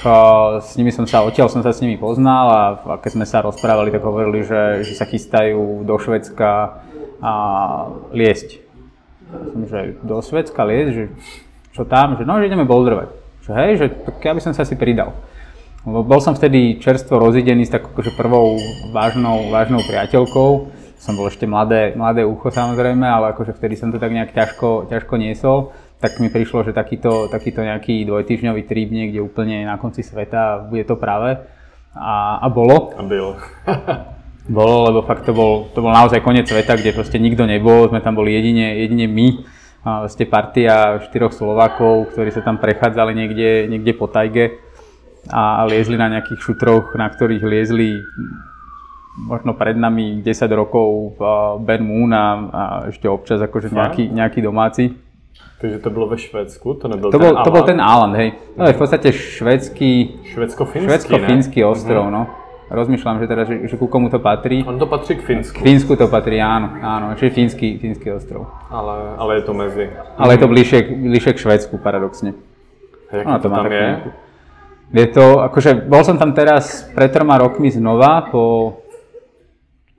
[0.58, 3.94] s nimi som sa, odtiaľ som sa s nimi poznal a, keď sme sa rozprávali,
[3.94, 6.82] tak hovorili, že, že sa chystajú do Švedska
[7.22, 7.34] a
[8.10, 8.58] liesť.
[9.54, 11.04] Som, že do Švedska liesť, že
[11.78, 13.10] čo tam, že no, že ideme boulderovať.
[13.46, 15.14] Že hej, že tak ja by som sa si pridal.
[15.88, 18.60] Bol som vtedy čerstvo rozidený s takou akože prvou
[18.92, 20.50] vážnou, vážnou priateľkou.
[21.00, 24.92] Som bol ešte mladé, mladé ucho samozrejme, ale akože vtedy som to tak nejak ťažko,
[24.92, 25.72] ťažko niesol.
[26.04, 30.84] Tak mi prišlo, že takýto, takýto nejaký dvojtyžňový trip niekde úplne na konci sveta bude
[30.84, 31.40] to práve.
[31.96, 32.92] A, a bolo.
[32.98, 33.40] A bylo.
[34.60, 38.04] bolo, lebo fakt to bol, to bol naozaj koniec sveta, kde proste nikto nebol, sme
[38.04, 39.28] tam boli jedine, jedine my
[40.08, 44.60] ste partia štyroch Slovákov, ktorí sa tam prechádzali niekde, niekde po tajge
[45.28, 48.00] a liezli na nejakých šutroch, na ktorých liezli
[49.18, 51.18] možno pred nami 10 rokov
[51.66, 54.94] Ben Moon a, a ešte občas akože nejaký, nejaký domáci.
[55.58, 57.46] Takže to bolo ve Švédsku, to nebyl to ten bol, Aland?
[57.46, 58.30] To bol ten Aland, hej.
[58.62, 59.92] To je v podstate švedský,
[60.38, 62.14] švedsko-finský, švedsko-finský ostrov, uh-huh.
[62.14, 62.47] no.
[62.68, 64.60] Rozmýšľam, že teda, že, že ku komu to patrí.
[64.68, 65.56] On to patrí k Fínsku.
[65.56, 68.52] K Fínsku to patrí, áno, áno, čiže fínsky, fínsky ostrov.
[68.68, 69.86] Ale, ale je to medzi.
[70.20, 72.36] Ale je to bližšie, bližšie k Švedsku, paradoxne.
[73.08, 73.88] A no, to, to tam je?
[74.92, 78.76] Je to, akože, bol som tam teraz pred troma rokmi znova, po,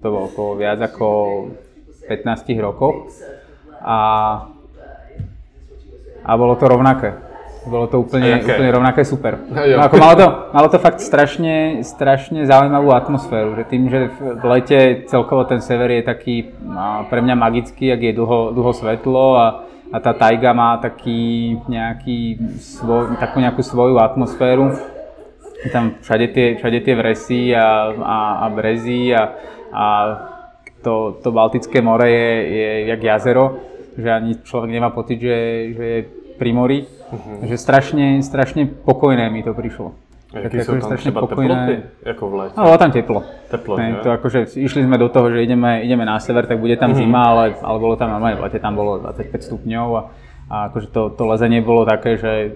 [0.05, 1.09] to bolo po viac ako
[2.05, 3.09] 15 rokoch.
[3.81, 3.99] A,
[6.21, 7.28] a bolo to rovnaké.
[7.69, 9.37] Bolo to úplne, úplne rovnaké super.
[9.53, 10.27] No, ako malo, to,
[10.57, 15.93] malo to fakt strašne, strašne zaujímavú atmosféru, že tým, že v lete celkovo ten sever
[15.93, 16.49] je taký
[17.13, 19.47] pre mňa magický, ak je dlho, dlho svetlo a,
[19.93, 24.73] a tá tajga má taký nejaký svoj, takú nejakú svoju atmosféru.
[25.69, 29.37] Tam všade tie, všade tie vresy a, a, a brezy a,
[29.75, 29.85] a
[30.81, 33.59] to, to Baltické more je, je jak jazero,
[33.99, 35.37] že ani človek nemá pocit, že,
[35.75, 36.01] že je
[36.39, 36.79] pri mori.
[36.87, 37.43] Uh-huh.
[37.43, 39.99] Takže strašne, strašne pokojné mi to prišlo.
[40.29, 41.49] Jaký sú tam strašne pokojné.
[41.49, 41.75] teploty,
[42.05, 42.55] ako v lete?
[42.61, 43.21] No, tam teplo.
[43.49, 46.77] Teplo, ne, to akože išli sme do toho, že ideme, ideme na sever, tak bude
[46.77, 47.01] tam uh-huh.
[47.01, 50.03] zima, ale, ale bolo tam normálne, v lete tam bolo 25 stupňov a,
[50.53, 52.53] a akože to, to lezenie bolo také, že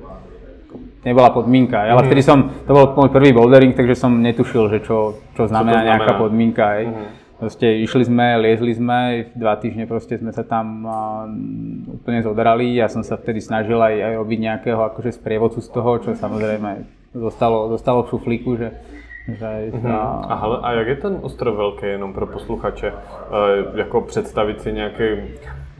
[1.01, 1.89] nebola podmienka.
[1.89, 2.09] Ja, ale uh-huh.
[2.13, 5.81] vtedy som, to bol môj prvý bouldering, takže som netušil, že čo, čo znamená, čo
[5.81, 5.91] znamená?
[5.97, 6.65] nejaká podmienka.
[6.77, 7.22] Uh-huh.
[7.43, 11.27] Proste išli sme, liezli sme, dva týždne proste sme sa tam uh,
[11.91, 12.79] úplne zodrali.
[12.79, 16.87] Ja som sa vtedy snažil aj, aj robiť nejakého akože sprievodcu z toho, čo samozrejme
[17.11, 18.71] zostalo, zostalo v šuflíku, že,
[19.35, 19.91] uh-huh.
[20.23, 20.39] a...
[20.63, 22.95] A, jak je ten ostrov velký, jenom pro posluchače, e,
[23.79, 25.05] jako představit si nějaký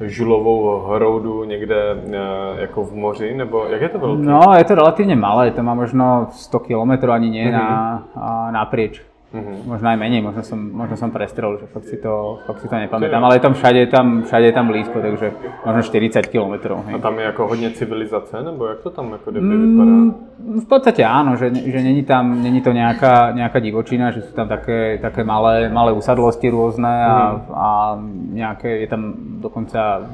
[0.01, 2.19] žulovou hroudu někde e,
[2.61, 4.23] jako v moři, nebo jak je to velké?
[4.23, 7.55] No, je to relatívne malé, to má možno 100 km ani nie uh-huh.
[7.55, 9.12] na, a, naprieč.
[9.33, 9.65] Uh-huh.
[9.65, 12.77] Možno aj menej, možno som, možno som prestrel, že fakt si to, fakt si to
[12.77, 15.33] nepamätám, ale tam všade, tam, všade je tam blízko, takže
[15.65, 16.55] možno 40 km.
[16.93, 19.97] A tam je ako hodně civilizace, nebo jak to tam ako mm, vypadá?
[20.61, 24.53] V podstate áno, že, že není tam, není to nejaká, nejaká divočina, že sú tam
[24.53, 27.57] také, také malé, malé usadlosti rôzne a, uh-huh.
[27.57, 27.69] a
[28.37, 30.13] nejaké, je tam dokonca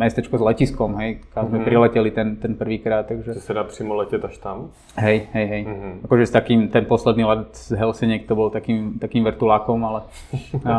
[0.00, 1.68] mestečko s letiskom, hej, kam sme mm-hmm.
[1.68, 3.36] prileteli ten, ten prvýkrát, takže...
[3.36, 4.72] Že sa dá přímo letět až tam?
[4.96, 5.62] Hej, hej, hej.
[5.68, 5.92] Mm-hmm.
[6.08, 10.00] Akože s takým, ten posledný let z Helsiniek to bol takým, takým vertulákom, ale...
[10.64, 10.74] a...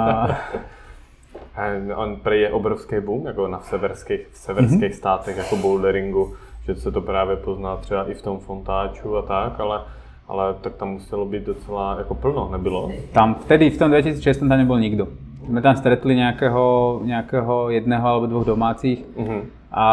[1.95, 5.03] On prý je obrovský boom, jako na severských, v severských mm-hmm.
[5.03, 6.33] státech, jako boulderingu.
[6.65, 9.81] že se to právě pozná třeba i v tom fontáču a tak, ale
[10.31, 12.91] ale tak tam muselo byť docela ako plno, nebylo?
[13.11, 15.11] Tam vtedy, v tom 2006 tam nebol nikto.
[15.41, 19.41] Sme tam stretli nejakého, nejakého jedného alebo dvoch domácich uh-huh.
[19.73, 19.87] a,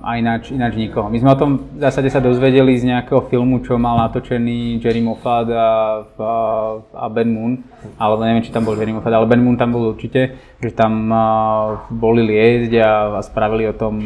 [0.00, 1.12] a ináč, ináč nikoho.
[1.12, 5.04] My sme o tom v zásade sa dozvedeli z nejakého filmu, čo mal natočený Jerry
[5.04, 5.68] Moffat a,
[6.08, 6.34] a,
[6.80, 7.60] a Ben Moon,
[8.00, 11.12] alebo neviem, či tam bol Jerry Moffat, ale Ben Moon tam bol určite, že tam
[11.12, 11.26] a,
[11.92, 14.00] boli liezť a, a spravili o tom,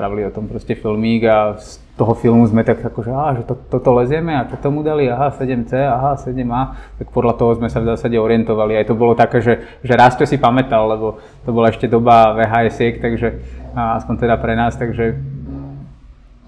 [0.00, 1.60] spravili o tom proste filmík a
[1.92, 5.28] toho filmu sme tak že, aha, že to, toto lezieme a toto mu dali, aha,
[5.28, 6.60] 7C, aha, 7A,
[6.96, 8.80] tak podľa toho sme sa v zásade orientovali.
[8.80, 12.32] Aj to bolo také, že, že raz to si pamätal, lebo to bola ešte doba
[12.32, 13.44] vhs takže
[13.76, 15.20] aspoň teda pre nás, takže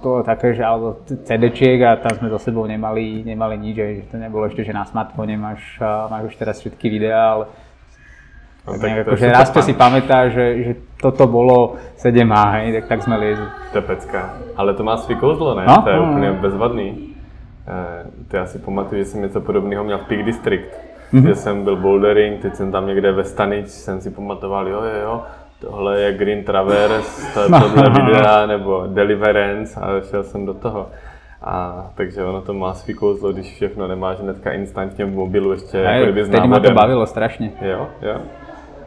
[0.00, 4.16] to také, že alebo CD-čiek a tam sme so sebou nemali, nemali nič, že to
[4.16, 5.60] nebolo ešte, že na smartfóne máš,
[6.08, 7.44] máš už teraz všetky videá, ale
[8.62, 9.26] No, tak, akože
[9.66, 10.72] si pamätá, že, že
[11.02, 13.46] toto bolo 7A, hej, tak, tak sme liezli.
[13.74, 14.38] To je pecka.
[14.54, 15.66] Ale to má svý kouzlo, ne?
[15.66, 15.82] No?
[15.82, 16.34] To je no, úplně no.
[16.38, 16.88] bezvadný.
[17.66, 20.70] E, to já si pamatuju, že jsem něco podobného měl v Peak District,
[21.12, 21.22] mm-hmm.
[21.22, 25.00] kde jsem byl bouldering, teď jsem tam někde ve Stanič, jsem si pamatoval, jo, jo,
[25.02, 25.22] jo,
[25.60, 30.86] tohle je Green Traverse, to, tohle videa, nebo Deliverance a šel jsem do toho.
[31.42, 35.86] A takže ono to má svý kouzlo, když všechno nemáš hnedka instantně v mobilu ještě,
[35.86, 36.62] Aj, jako kdyby s návodem.
[36.62, 37.52] to bavilo strašně.
[37.60, 38.20] Jo, jo.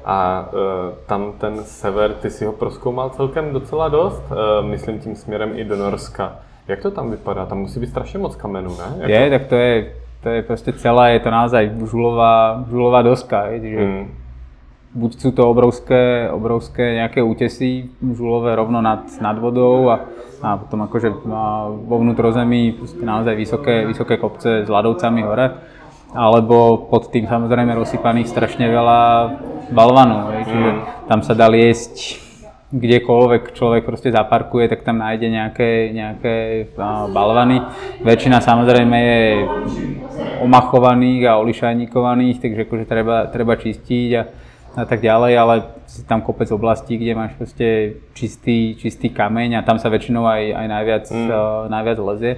[0.05, 5.15] A uh, tam ten sever, ty si ho proskoumal celkem docela dost, uh, myslím tím
[5.15, 6.35] směrem i do Norska.
[6.67, 7.45] Jak to tam vypadá?
[7.45, 8.95] Tam musí být strašně moc kamenů, ne?
[8.97, 9.29] Jak je, to...
[9.29, 13.85] tak to je, to je prostě celé, je to naozaj žulová, žulová doska, je, že
[13.85, 14.05] mm.
[14.95, 20.07] buď sú to obrovské, obrovské nejaké útesy žulové rovno nad, nad vodou a,
[20.41, 21.09] a potom akože
[21.85, 25.74] vo vnútrozemí naozaj vysoké, vysoké kopce s ľadovcami hore
[26.15, 29.01] alebo pod tým samozrejme rozsypaných strašne veľa
[29.75, 30.82] balvanov, čiže mm.
[31.12, 32.23] tam sa dá liesť
[32.75, 36.36] kdekoľvek človek proste zaparkuje, tak tam nájde nejaké, nejaké
[37.13, 37.62] balvany.
[38.01, 39.21] Väčšina samozrejme je
[40.43, 44.23] omachovaných a olišajníkovaných, takže akože treba, treba čistiť a,
[44.75, 45.56] a tak ďalej, ale
[45.88, 50.43] si tam kopec oblastí, kde máš proste čistý, čistý kameň a tam sa väčšinou aj,
[50.51, 51.28] aj najviac, mm.
[51.32, 52.34] uh, najviac lezie.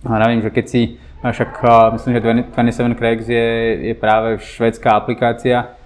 [0.00, 0.82] A neviem, že keď si
[1.20, 1.50] však
[1.92, 3.48] myslím, že 27 Craigs je,
[3.92, 5.76] je práve švedská aplikácia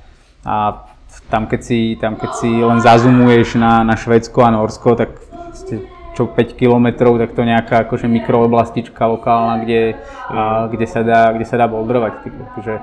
[0.47, 0.87] a
[1.31, 5.11] tam keď si, tam keď si len zazumuješ na, na Švedsko a Norsko, tak
[5.55, 5.83] ste
[6.15, 9.99] čo 5 km, tak to nejaká akože mikrooblastička lokálna, kde,
[10.31, 12.13] a, kde, sa dá, kde sa dá boldrovať.
[12.55, 12.75] Takže,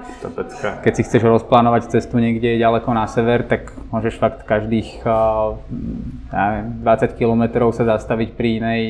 [0.83, 5.55] keď si chceš rozplánovať cestu niekde ďaleko na sever, tak môžeš fakt každých a,
[6.27, 8.81] ja neviem, 20 km sa zastaviť pri inej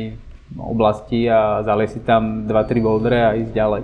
[0.58, 3.84] oblasti a zalej si tam 2-3 bouldere a ísť ďalej.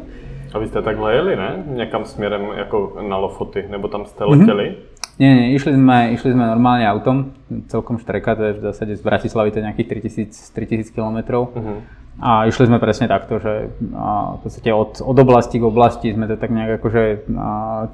[0.54, 1.64] A vy jste takhle jeli, ne?
[1.68, 4.70] Někam směrem jako na Lofoty, nebo tam jste letěli?
[4.70, 4.98] Mm-hmm.
[5.18, 7.34] Nie, nie, išli sme, išli sme normálne autom,
[7.74, 11.18] celkom štreka, to je v zásade z Bratislavy to je nejakých 3000, 3000 km.
[11.50, 11.82] Uh-huh.
[12.22, 16.30] A išli sme presne takto, že a, v podstate od, od oblasti k oblasti sme
[16.30, 17.34] to tak nejak akože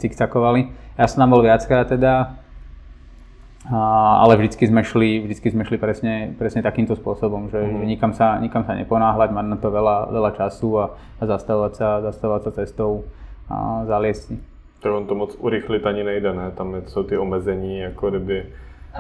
[0.04, 0.68] cikcakovali.
[1.00, 2.43] Ja som tam bol viackrát teda,
[3.72, 7.80] ale vždycky sme šli, vždycky sme šli presne, presne takýmto spôsobom, že, mm.
[7.80, 11.72] že nikam, sa, nikam sa neponáhľať, mať na to veľa, veľa času a, a zastavovať,
[11.80, 13.08] sa, zastavovať sa cestou
[13.48, 14.36] a zaliesť
[14.84, 16.52] To on to moc urychlit ani nejde, ne?
[16.52, 18.46] Tam jsou ty omezení, jako kdyby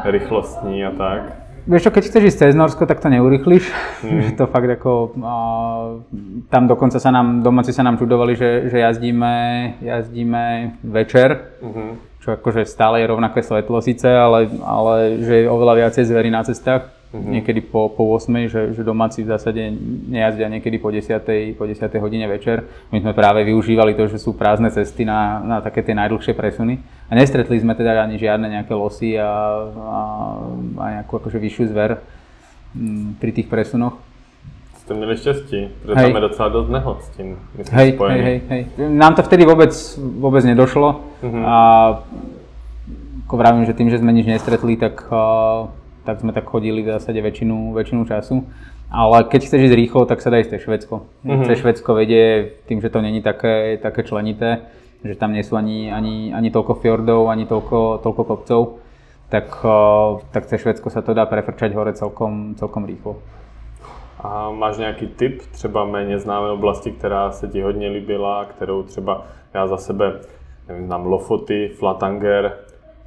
[0.05, 1.21] rychlostní a tak.
[1.67, 3.71] Vieš čo, keď chceš ísť cez Norsko, tak to neurychlíš.
[4.03, 4.35] Mm.
[4.39, 5.35] to fakt ako, a,
[6.47, 9.35] tam dokonca sa nám, domáci sa nám čudovali, že, že jazdíme,
[9.83, 10.43] jazdíme
[10.87, 11.59] večer.
[11.59, 16.31] Mm-hmm čo akože stále je rovnaké svetlo síce, ale, ale že je oveľa viacej zverí
[16.31, 16.87] na cestách.
[17.11, 17.29] Mm-hmm.
[17.29, 19.59] Niekedy po, po 8, že, že domáci v zásade
[20.09, 21.19] nejazdia niekedy po 10,
[21.59, 22.63] po 10 hodine večer.
[22.89, 26.79] My sme práve využívali to, že sú prázdne cesty na, na také tie najdlhšie presuny.
[27.11, 29.99] A nestretli sme teda ani žiadne nejaké losy a, a,
[30.79, 32.01] a nejakú akože vyššiu zver
[33.21, 34.12] pri tých presunoch
[34.83, 36.05] ste měli štěstí, protože hej.
[36.05, 38.21] tam je docela dost nehod s tím, myslím, hej, spojený.
[38.21, 38.89] Hej, hej, hej.
[38.89, 39.71] Nám to vtedy vôbec,
[40.19, 41.43] vôbec nedošlo mm-hmm.
[41.47, 41.57] a
[43.23, 45.71] ako vravím, že tým, že sme nič nestretli, tak, uh,
[46.03, 48.43] tak sme tak chodili v zásade väčšinu, väčšinu času.
[48.91, 51.07] Ale keď chceš ísť rýchlo, tak sa dá ísť Švedsko.
[51.23, 51.47] Mm-hmm.
[51.47, 54.67] Cez Švedsko vedie tým, že to není také, také členité,
[55.01, 58.61] že tam nie sú ani, ani, ani toľko fjordov, ani toľko, toľko kopcov,
[59.31, 63.23] tak, uh, tak cez Švedsko sa to dá prefrčať hore celkom, celkom rýchlo.
[64.23, 69.25] A máš nějaký tip, třeba méně známé oblasti, která se ti hodně líbila, kterou třeba
[69.53, 70.19] já za sebe
[70.67, 72.57] nevím, znám Lofoty, Flatanger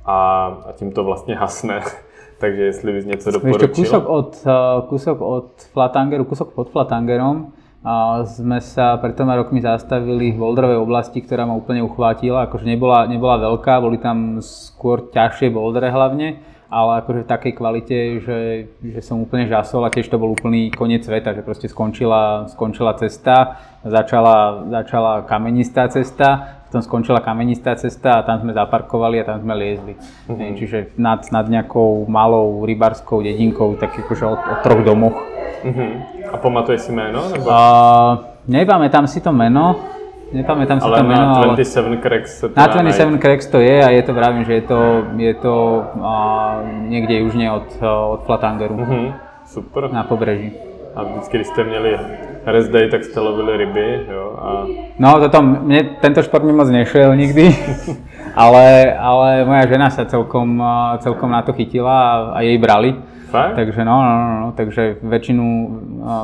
[0.04, 1.80] a, a tím to vlastně hasne.
[2.38, 3.68] Takže jestli bys něco doporučil.
[3.68, 9.40] Ešte kúsok od, eh, kúsok od Flatangeru, kúsok pod Flatangerom a sme sa pred toma
[9.40, 12.44] rokmi zastavili v boulderovej oblasti, ktorá ma úplne uchvátila.
[12.44, 17.98] Akože nebola, nebola veľká, boli tam skôr ťažšie bouldere hlavne ale akože v takej kvalite,
[18.22, 18.38] že,
[18.82, 22.98] že som úplne žasol a tiež to bol úplný koniec sveta, že proste skončila, skončila
[22.98, 29.38] cesta, začala, začala kamenistá cesta, potom skončila kamenistá cesta a tam sme zaparkovali a tam
[29.46, 29.94] sme liezli.
[30.26, 30.50] Mm-hmm.
[30.58, 35.16] Čiže nad, nad nejakou malou rybarskou dedinkou, tak akože o, o troch domoch.
[35.62, 35.90] Mm-hmm.
[36.30, 37.30] A pamatuješ si meno?
[37.30, 37.46] Nebo...
[37.46, 38.12] Uh,
[38.50, 39.95] nepamätám si to meno,
[40.32, 43.94] Nepamätám ale to meno, na 27 Cracks sa to Na 27 Cracks to je a
[43.94, 44.80] je to, vravím, že je to,
[45.16, 45.54] je to
[45.94, 48.74] uh, niekde južne od, uh, od Flatangeru.
[48.74, 49.14] Uh-huh.
[49.46, 49.86] Super.
[49.92, 50.52] Na pobreží.
[50.96, 51.98] A vždycky, když jste měli
[52.46, 54.38] rest day, tak jste lovili ryby, jo?
[54.38, 54.66] A...
[54.98, 57.56] No, toto, mne, tento šport mi moc nešiel nikdy,
[58.34, 60.62] ale, ale moja žena sa celkom,
[60.98, 62.96] celkom na to chytila a, a jej brali.
[63.28, 63.54] Fakt?
[63.54, 65.46] Takže no, no, no, no takže väčšinu,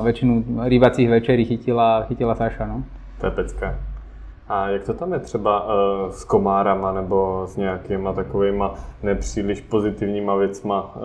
[0.03, 0.33] väčšinu
[0.67, 2.83] rybacích večerí chytila, chytila Saša, no.
[3.21, 3.92] To je pecka.
[4.53, 10.35] A jak to tam je třeba uh, s komárama nebo s nějakýma takovýma nepříliš pozitivníma
[10.35, 11.03] věcma uh,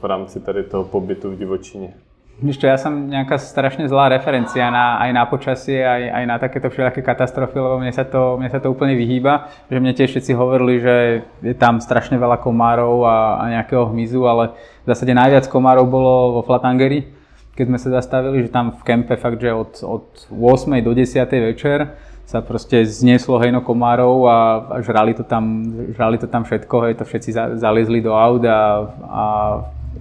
[0.00, 1.92] v rámci tady toho pobytu v divočině?
[2.38, 6.70] Ešte ja som nejaká strašne zlá referencia na, aj na počasie, aj, aj na takéto
[6.70, 9.50] všelijaké katastrofy, lebo mne sa, to, mne sa to úplne vyhýba.
[9.66, 10.94] Že mne tiež všetci hovorili, že
[11.42, 16.38] je tam strašne veľa komárov a, a nejakého hmyzu, ale v zásade najviac komárov bolo
[16.38, 17.10] vo Flatangeri,
[17.58, 20.78] keď sme sa zastavili, že tam v kempe fakt, že od, od 8.
[20.78, 21.18] do 10.
[21.26, 24.36] večer sa proste znieslo hejno komárov a,
[24.68, 25.64] a žrali, to tam,
[25.96, 29.22] žrali to tam všetko, hej, to všetci za, zaliezli do aut a, a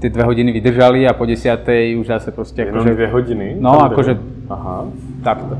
[0.03, 2.67] tie dve hodiny vydržali a po desiatej už zase proste...
[2.67, 3.47] Jenom akože, dve hodiny?
[3.55, 4.19] No, akože...
[4.51, 4.91] Aha.
[5.23, 5.55] Takto.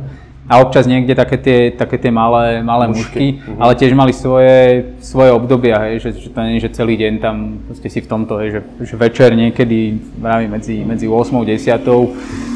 [0.48, 3.64] A občas niekde také tie, také tie malé, malé mušky, mušky uh-huh.
[3.64, 7.14] ale tiež mali svoje, svoje obdobia, hej, že, že to nie je, že celý deň
[7.20, 11.44] tam proste si v tomto, hej, že, že večer niekedy, práve medzi, medzi 8 a
[11.48, 11.84] 10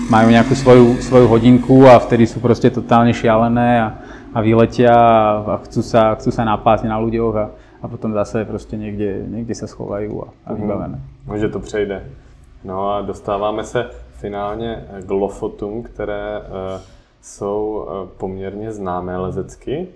[0.10, 3.88] majú nejakú svoju, svoju hodinku a vtedy sú proste totálne šialené a,
[4.34, 7.46] a vyletia a, chcú, sa, chcú sa napásť na ľuďoch a,
[7.82, 10.58] a potom zase proste niekde, niekde sa schovajú a, a mhm.
[10.58, 10.98] vybavené.
[11.28, 11.38] Uh-huh.
[11.38, 11.98] Že to přejde.
[12.64, 16.82] No a dostáváme se finálně k lofotům, které uh,
[17.22, 19.88] jsou eh, poměrně známé lezecky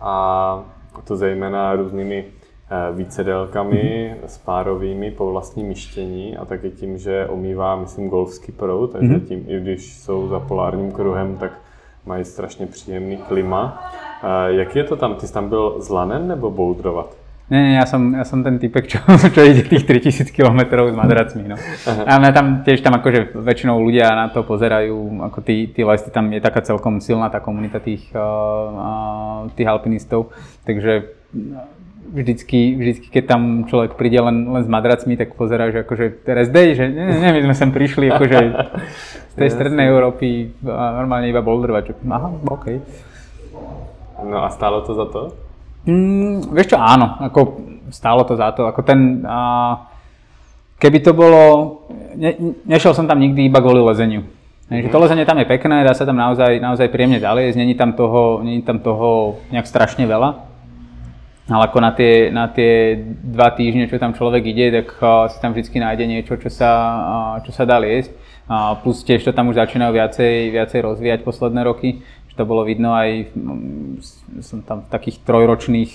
[0.00, 0.64] a
[1.04, 2.24] to zejména různými
[2.70, 9.14] eh, vícedelkami spárovými po vlastním myštění a také tím, že omývá, myslím, golfský proud, takže
[9.14, 9.26] mm-hmm.
[9.28, 11.52] tím, i když jsou za polárním kruhem, tak
[12.06, 13.92] mají strašně příjemný klima.
[14.22, 15.14] Eh, jak je to tam?
[15.14, 17.20] Ty jsi tam byl z lanem nebo bouldrovat?
[17.50, 19.02] Nie, nie, ja som, ja som ten typek, čo,
[19.34, 21.50] čo ide tých 3000 km s madracmi.
[21.50, 21.58] No.
[22.06, 26.14] A mňa tam tiež tam akože väčšinou ľudia na to pozerajú, ako tí, tí lesy,
[26.14, 30.30] tam je taká celkom silná tá komunita tých, uh, tých alpinistov,
[30.62, 31.10] takže
[32.10, 36.50] vždycky, vždycky, keď tam človek príde len, len s madracmi, tak pozerá, že akože teraz
[36.50, 38.38] day, že nie, nie, my sme sem prišli akože
[39.30, 41.94] z tej strednej Európy a normálne iba boulderovať.
[42.10, 42.66] Aha, OK.
[44.26, 45.20] No a stálo to za to?
[45.86, 47.40] Mm, vieš čo, áno, ako
[47.94, 48.66] stálo to za to.
[48.66, 49.88] Ako ten, a,
[50.82, 51.42] keby to bolo,
[52.18, 54.26] ne, nešiel som tam nikdy iba kvôli lezeniu.
[54.68, 54.82] Mm-hmm.
[54.86, 57.96] Že to lezenie tam je pekné, dá sa tam naozaj, naozaj príjemne zaliesť, není tam
[57.96, 60.49] toho, není tam toho nejak strašne veľa.
[61.50, 62.94] Ale ako na tie, na tie
[63.26, 66.70] dva týždne, čo tam človek ide, tak uh, si tam vždy nájde niečo, čo sa,
[66.70, 68.14] uh, čo sa dá liesť.
[68.50, 72.02] Uh, plus tiež to tam už začínajú viacej, viacej rozvíjať posledné roky
[72.40, 74.00] to bolo vidno aj, mm,
[74.40, 75.92] som tam v takých trojročných,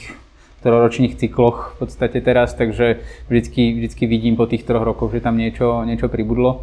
[0.61, 5.41] trojročných cykloch v podstate teraz, takže vždycky, vždycky vidím po tých troch rokoch, že tam
[5.41, 6.61] niečo, niečo pribudlo.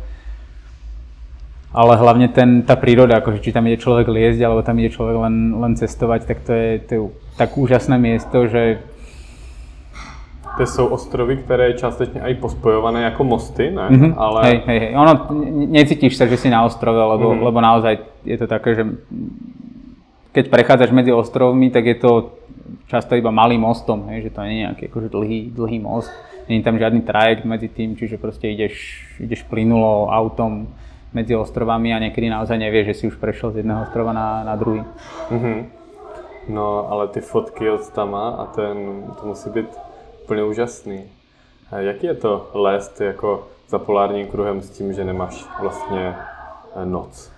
[1.73, 5.17] Ale hlavne ten, tá príroda, akože či tam ide človek liezť, alebo tam ide človek
[5.17, 7.01] len, len cestovať, tak to je, to je
[7.41, 8.85] tak úžasné miesto, že
[10.57, 13.89] to jsou ostrovy, které je částečně i pospojované jako mosty, ne?
[13.89, 14.15] Mm-hmm.
[14.17, 14.41] Ale...
[14.45, 14.97] Hej, hej, hej.
[14.97, 15.13] Ono,
[15.73, 17.43] necítiš sa, že si na ostrove, lebo, mm-hmm.
[17.43, 18.85] lebo naozaj je to také, že
[20.33, 22.37] keď prechádzaš medzi ostrovmi, tak je to
[22.89, 26.13] často iba malým mostom, hej, že to nie je nejaký akože dlhý, dlhý most.
[26.49, 28.77] Není tam žiadny trajekt medzi tým, čiže proste ideš,
[29.21, 30.69] ideš plynulo autom
[31.15, 34.57] medzi ostrovami a niekedy naozaj nevieš, že si už prešiel z jedného ostrova na, na
[34.57, 34.85] druhý.
[35.31, 35.59] Mm-hmm.
[36.49, 39.69] No, ale ty fotky od Stama a ten, to musí být
[40.25, 41.01] úplně úžasný.
[41.73, 46.15] A jaký je to lézt jako za polárním kruhem s tím, že nemáš vlastně
[46.77, 47.33] eh, noc?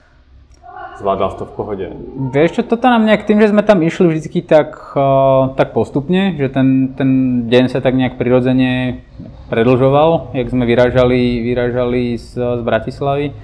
[0.98, 1.86] Zvládal to v pohode?
[2.30, 6.38] Vieš čo, toto nám nejak tým, že sme tam išli vždycky tak, uh, tak postupne,
[6.38, 7.10] že ten, ten
[7.50, 9.02] deň sa tak nejak prirodzene
[9.50, 13.34] predlžoval, jak sme vyrážali, vyrážali z, z Bratislavy,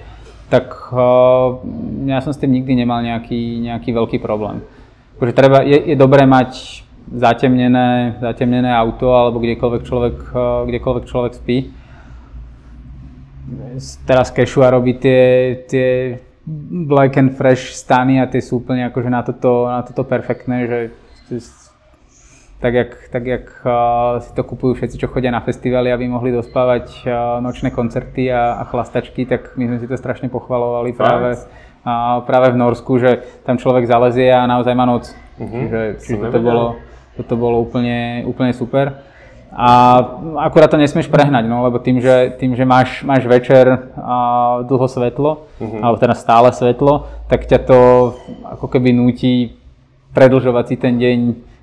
[0.51, 1.63] tak uh,
[2.11, 4.61] ja som s tým nikdy nemal nejaký, nejaký veľký problém.
[5.17, 11.33] Akože treba, je, je dobré mať zatemnené, zatemnené auto alebo kdekoľvek človek, uh, kdekoľvek človek
[11.39, 11.59] spí.
[14.07, 16.19] Teraz Kešua robí tie, tie
[16.87, 20.79] black and fresh stany a tie sú úplne akože na toto, na toto perfektné, že
[22.61, 23.45] tak jak, tak jak
[24.21, 27.09] si to kupujú všetci, čo chodia na festivaly, aby mohli dospávať
[27.41, 32.53] nočné koncerty a, a chlastačky, tak my sme si to strašne pochvalovali práve, uh, práve
[32.53, 35.09] v Norsku, že tam človek zalezie a naozaj má noc.
[35.41, 35.49] Uh-huh.
[35.49, 36.65] Čiže, čiže toto, bolo,
[37.17, 39.09] toto bolo úplne, úplne super.
[39.51, 39.99] A
[40.47, 44.17] akurát to nesmieš prehnať, no, lebo tým, že, tým, že máš, máš večer a
[44.63, 45.81] dlho svetlo, uh-huh.
[45.81, 47.81] alebo teda stále svetlo, tak ťa to
[48.47, 49.59] ako keby núti
[50.15, 51.19] predlžovať si ten deň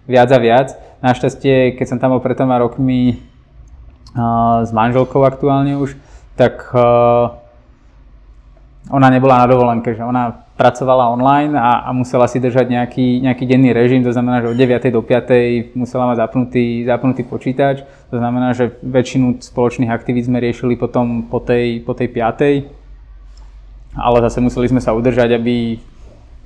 [0.07, 0.67] viac a viac.
[0.97, 3.21] Našťastie, keď som tam bol pred toma rokmi
[4.17, 5.93] uh, s manželkou aktuálne už,
[6.33, 7.37] tak uh,
[8.89, 13.45] ona nebola na dovolenke, že ona pracovala online a, a musela si držať nejaký, nejaký
[13.45, 14.89] denný režim, to znamená, že od 9.
[14.89, 15.77] do 5.
[15.77, 21.37] musela mať zapnutý, zapnutý počítač, to znamená, že väčšinu spoločných aktivít sme riešili potom po
[21.37, 22.73] tej, po tej 5.
[23.97, 25.77] Ale zase museli sme sa udržať, aby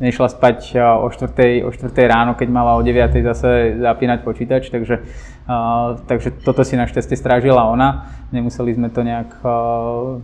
[0.01, 1.63] nešla spať o 4.
[1.63, 1.93] o 4.
[2.09, 3.13] ráno, keď mala o 9.
[3.21, 5.05] zase zapínať počítač, takže,
[5.45, 8.09] uh, takže toto si našťastie strážila ona.
[8.33, 10.17] Nemuseli sme to nejak, uh,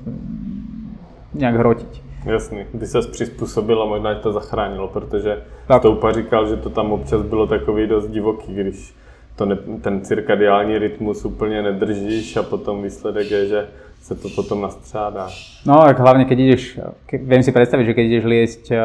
[1.38, 1.92] nejak hrotiť.
[2.26, 5.82] Jasný, ty se přizpůsobil a možná to zachránilo, protože tak.
[5.82, 8.96] Stoupa říkal, že to tam občas bylo takový dost divoký, když
[9.38, 13.68] to ne, ten cirkadiální rytmus úplně nedržíš a potom výsledek je, že
[14.02, 15.28] sa to potom nastřádá.
[15.66, 18.80] No, tak hlavne keď ideš, ke, viem si predstaviť, že keď ideš liesť uh,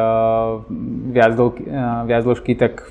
[1.15, 2.91] viac, dlh, uh, viac dĺžky, tak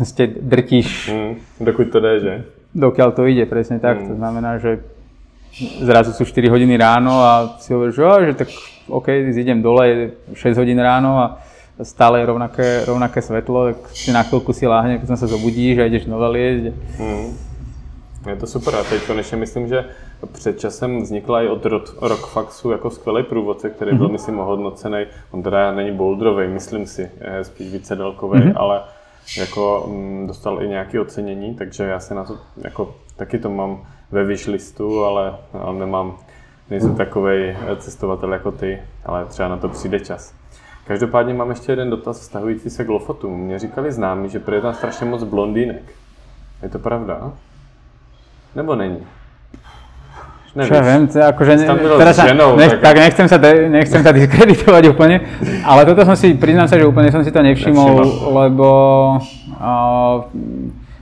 [0.00, 1.12] ste drtíš.
[1.12, 2.34] Mm, dokud to jde, že?
[2.72, 4.00] Dokiaľ to ide, presne tak.
[4.00, 4.08] Mm.
[4.08, 4.80] To znamená, že
[5.84, 8.48] zrazu sú 4 hodiny ráno a si hovoríš, že, že tak
[8.88, 11.26] OK, idem dole, 6 hodín ráno a
[11.82, 16.04] stále rovnaké, rovnaké svetlo, tak si na chvíľku si láhne, potom sa zobudíš a ideš
[16.04, 16.76] znova liesť.
[17.00, 17.52] Mm.
[18.26, 19.84] Je to super a teď konečně myslím, že
[20.32, 21.66] před časem vznikla i od
[22.00, 24.12] Rockfaxu jako skvělý průvodce, který byl, mm-hmm.
[24.12, 25.06] myslím, ohodnocený.
[25.30, 28.52] On teda není boulderový, myslím si, je spíš více délkový, mm-hmm.
[28.56, 28.82] ale
[29.38, 33.50] jako m, mm, dostal i nějaké ocenění, takže já se na to, jako taky to
[33.50, 36.16] mám ve wishlistu, ale, ale nemám,
[36.70, 40.34] nejsem takový cestovatel jako ty, ale třeba na to přijde čas.
[40.86, 43.40] Každopádně mám ještě jeden dotaz vztahující se k Lofotům.
[43.40, 45.82] Mě říkali známi, že je tam strašně moc blondýnek.
[46.62, 47.32] Je to pravda?
[48.54, 48.98] Nebo není?
[50.52, 50.68] Nevíš.
[50.68, 51.66] Čo ja viem, akože, ne,
[51.96, 55.24] teraz sa, ženou, nech, tak, nechcem sa, de, nechcem sa diskreditovať úplne,
[55.64, 58.32] ale toto som si, priznám sa, že úplne som si to nevšimol, nevšimol.
[58.36, 58.68] lebo
[59.56, 60.28] uh,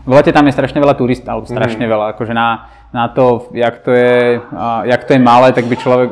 [0.07, 1.91] v lete tam je strašne veľa turistov, alebo strašne mm.
[1.91, 5.75] veľa, akože na, na to, jak to, je, uh, jak to je malé, tak by
[5.75, 6.11] človek,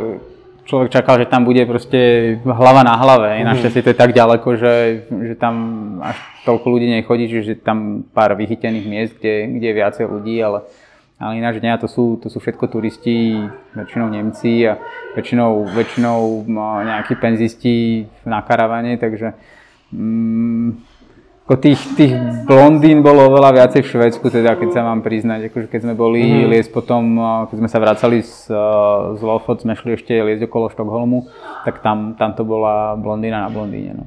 [0.69, 3.41] človek čakal, že tam bude proste hlava na hlave.
[3.41, 3.49] Mm.
[3.49, 4.75] Našťastie to je tak ďaleko, že,
[5.09, 5.55] že tam
[6.05, 10.69] až toľko ľudí nechodí, že tam pár vychytených miest, kde, kde je viacej ľudí, ale
[11.19, 13.35] ale ináč nie, to sú, to sú všetko turisti,
[13.75, 14.79] väčšinou Nemci a
[15.19, 19.35] väčšinou, väčšinou no, nejakí penzisti na karavane, takže
[19.91, 20.79] mm,
[21.49, 22.13] ako tých, tých
[22.45, 26.21] blondín bolo oveľa viacej v Švedsku, teda keď sa mám priznať, akože keď sme boli
[26.21, 26.53] mm.
[26.53, 27.17] liesť potom,
[27.49, 28.53] keď sme sa vracali z,
[29.17, 31.25] z Lofot, sme šli ešte liesť okolo Štokholmu,
[31.65, 33.97] tak tam, tam to bola blondína na blondíne.
[33.97, 34.05] No.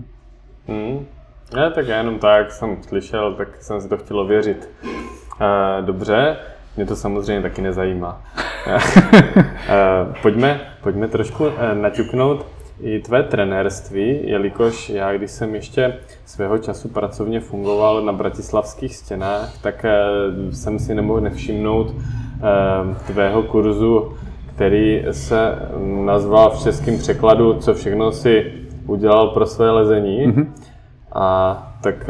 [0.70, 1.10] Mm.
[1.50, 4.70] Ja, tak jenom tak jsem slyšel, tak jsem si to chtěl věřit.
[5.42, 6.38] E, dobře,
[6.78, 8.22] mě to samozřejmě taky nezajímá.
[9.72, 12.46] Eh, pojďme, pojďme trošku eh, naťuknout
[12.80, 15.94] i tvé trenérství, jelikož já, když jsem ještě
[16.26, 19.96] svého času pracovně fungoval na bratislavských stěnách, tak eh,
[20.52, 21.96] jsem si nemohl nevšimnout
[23.08, 24.14] tvého kurzu,
[24.56, 25.56] který se
[26.06, 28.54] nazval v českém překladu, co všechno si
[28.88, 30.28] udělal pro své lezení.
[30.28, 30.48] Mm-hmm.
[31.14, 32.10] A tak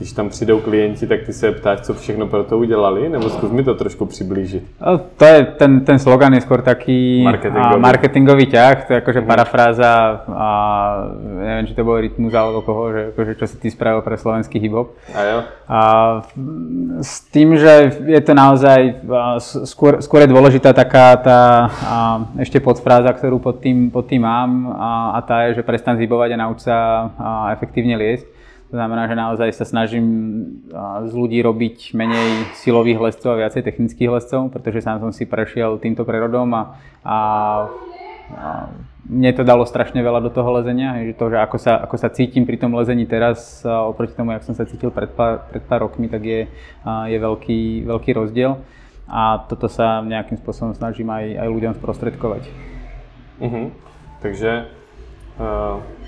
[0.00, 3.50] když tam přijdou klienti, tak ty se ptáš, co všechno pro to udělali, nebo zkus
[3.50, 4.64] mi to trošku přiblížit.
[5.16, 9.20] To je, ten, ten slogan je skôr taký marketingový, a, marketingový ťah, to je akože
[9.28, 10.50] parafráza a
[11.20, 14.56] neviem, či to bol rytmus alebo koho, že akože čo si ty spravil pre slovenský
[14.56, 14.96] hip-hop.
[15.12, 15.38] A jo.
[15.68, 15.80] A
[17.04, 19.04] s tým, že je to naozaj,
[19.68, 21.96] skôr, skôr je dôležitá taká tá a
[22.40, 26.32] ešte podfráza, ktorú pod tým, pod tým mám a, a tá je, že prestan zhybovať
[26.32, 26.76] a nauč sa
[27.20, 28.39] a efektívne liesť.
[28.70, 30.06] To znamená, že naozaj sa snažím
[31.02, 35.82] z ľudí robiť menej silových lescov a viacej technických lescov, pretože sám som si prešiel
[35.82, 36.62] týmto prerodom a,
[37.02, 37.18] a,
[38.30, 38.70] a
[39.10, 42.14] mne to dalo strašne veľa do toho lezenia, že to, že ako sa, ako sa
[42.14, 45.90] cítim pri tom lezení teraz oproti tomu, jak som sa cítil pred pár, pred pár
[45.90, 46.46] rokmi, tak je,
[47.10, 48.54] je veľký, veľký rozdiel
[49.10, 52.46] a toto sa nejakým spôsobom snažím aj, aj ľuďom sprostredkovať.
[53.42, 53.74] Uh-huh.
[54.22, 54.70] Takže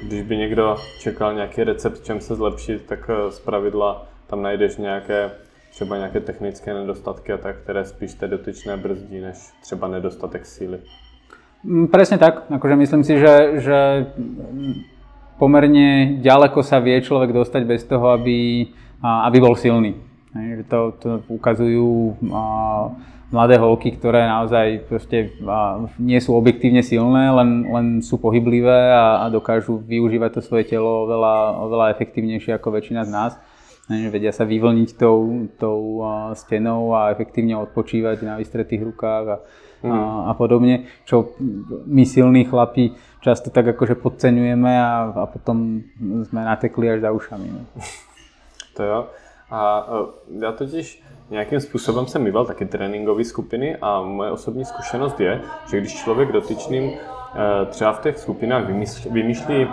[0.07, 4.77] když by někdo čekal nějaký recept, čem se zlepšit, tak eh, z pravidla tam najdeš
[4.77, 5.31] nějaké
[5.73, 10.79] třeba nějaké technické nedostatky a tak, které spíš té dotyčné brzdí, než třeba nedostatek síly.
[11.65, 12.45] Mm, presne tak.
[12.51, 13.79] Akože myslím si, že, že
[15.39, 18.69] pomerne ďaleko sa vie človek dostať bez toho, aby,
[19.03, 19.97] aby bol silný.
[20.69, 22.17] To, to ukazujú
[23.33, 25.33] mladé holky, ktoré naozaj proste
[25.97, 31.09] nie sú objektívne silné, len, len sú pohyblivé a, a dokážu využívať to svoje telo
[31.09, 33.33] oveľa, oveľa efektívnejšie ako väčšina z nás.
[33.89, 39.37] Vedia sa vyvlniť tou, tou a, stenou a efektívne odpočívať na vystretých rukách a,
[39.83, 39.91] mm.
[39.91, 39.99] a,
[40.31, 41.35] a podobne, čo
[41.89, 45.83] my silní chlapi často tak akože podceňujeme a, a potom
[46.31, 47.49] sme natekli až za ušami.
[47.49, 47.63] No.
[48.77, 49.01] To jo.
[49.53, 55.21] A e, já totiž nějakým způsobem jsem mýval taky tréninkové skupiny a moje osobní zkušenost
[55.21, 55.41] je,
[55.71, 58.65] že když člověk dotyčným e, třeba v těch skupinách
[59.11, 59.69] vymýšlí e,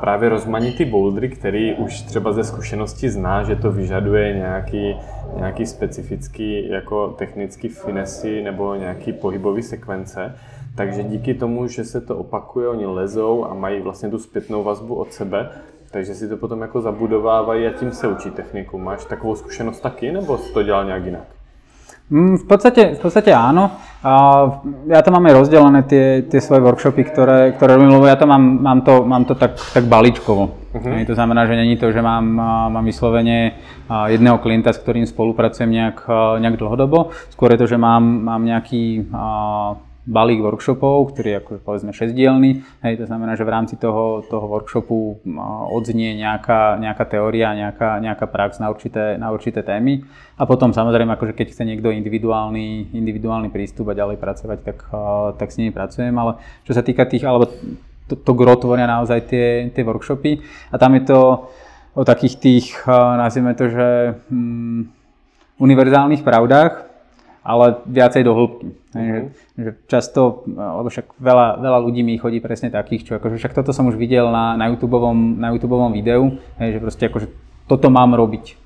[0.00, 4.96] právě rozmanitý bouldry, který už třeba ze zkušenosti zná, že to vyžaduje nějaký,
[5.36, 10.36] nějaký specifický jako technický finesy nebo nějaký pohybový sekvence,
[10.74, 14.94] takže díky tomu, že se to opakuje, oni lezou a mají vlastně tu zpětnou vazbu
[14.94, 15.50] od sebe,
[15.92, 18.78] takže si to potom jako zabudovávají a tím se učí techniku.
[18.78, 21.24] Máš takovou zkušenost taky, nebo to dělal nějak jinak?
[22.10, 23.72] Mm, v podstate, v podstate áno.
[24.90, 28.28] Ja to mám aj rozdelené tie, tie svoje workshopy, ktoré, ktoré robím, lebo ja to
[28.28, 30.74] mám, mám to, mám to tak, tak balíčkovo.
[30.76, 31.06] Uh-huh.
[31.06, 32.26] To znamená, že není to, že mám,
[32.68, 33.56] mám vyslovene
[33.88, 36.04] jedného klienta, s ktorým spolupracujem nejak,
[36.42, 37.16] nejak dlhodobo.
[37.32, 39.08] Skôr je to, že mám, mám nejaký
[40.02, 42.82] balík workshopov, ktorý je ako povedzme šesťdielný.
[42.82, 45.22] Hej, to znamená, že v rámci toho, toho workshopu
[45.70, 50.02] odznie nejaká, nejaká teória, nejaká, nejaká prax na určité, na určité témy.
[50.34, 54.78] A potom samozrejme, akože keď chce niekto individuálny, individuálny prístup a ďalej pracovať, tak,
[55.38, 56.14] tak s nimi pracujem.
[56.18, 57.46] Ale čo sa týka tých, alebo
[58.10, 60.42] to, to gro tvoria naozaj tie, tie workshopy.
[60.74, 61.46] A tam je to
[61.94, 64.90] o takých tých, nazvime to, že hm,
[65.62, 66.90] univerzálnych pravdách,
[67.46, 68.81] ale viacej do hĺbky.
[68.92, 69.24] Mm-hmm.
[69.56, 73.72] Že, často, lebo však veľa, veľa ľudí mi chodí presne takých, čo akože však toto
[73.72, 75.00] som už videl na, na, YouTube,
[75.40, 77.32] na YouTube videu, že proste akože
[77.68, 78.60] toto mám robiť.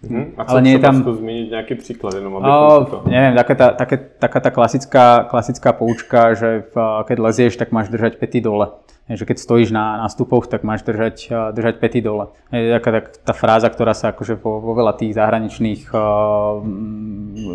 [0.00, 0.24] Mm-hmm.
[0.36, 1.04] A ale nie je tam...
[1.04, 2.96] zmeniť nejaký príklad, jenom aby o, to...
[3.04, 6.74] Neviem, taká tá, také, taká tá klasická, klasická poučka, že v,
[7.04, 10.86] keď lezieš, tak máš držať pety dole že keď stojíš na, na stupoch, tak máš
[10.86, 12.30] držať, eh, držať pety dole.
[12.54, 16.62] Je taká tak, tá fráza, ktorá sa akože vo, vo veľa tých zahraničných uh,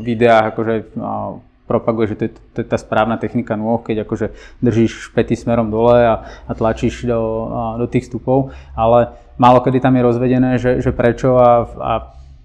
[0.03, 4.31] videách akože uh, propaguje, že to je, to je tá správna technika nôh, keď akože
[4.61, 9.81] držíš pety smerom dole a, a tlačíš do, uh, do tých stupov, ale málo kedy
[9.81, 11.91] tam je rozvedené, že, že prečo a, a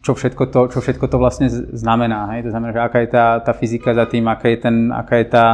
[0.00, 2.32] čo všetko to, čo všetko to vlastne znamená.
[2.32, 2.48] Hej?
[2.48, 5.26] To znamená, že aká je tá, tá fyzika za tým, aká je, ten, aká je
[5.28, 5.46] tá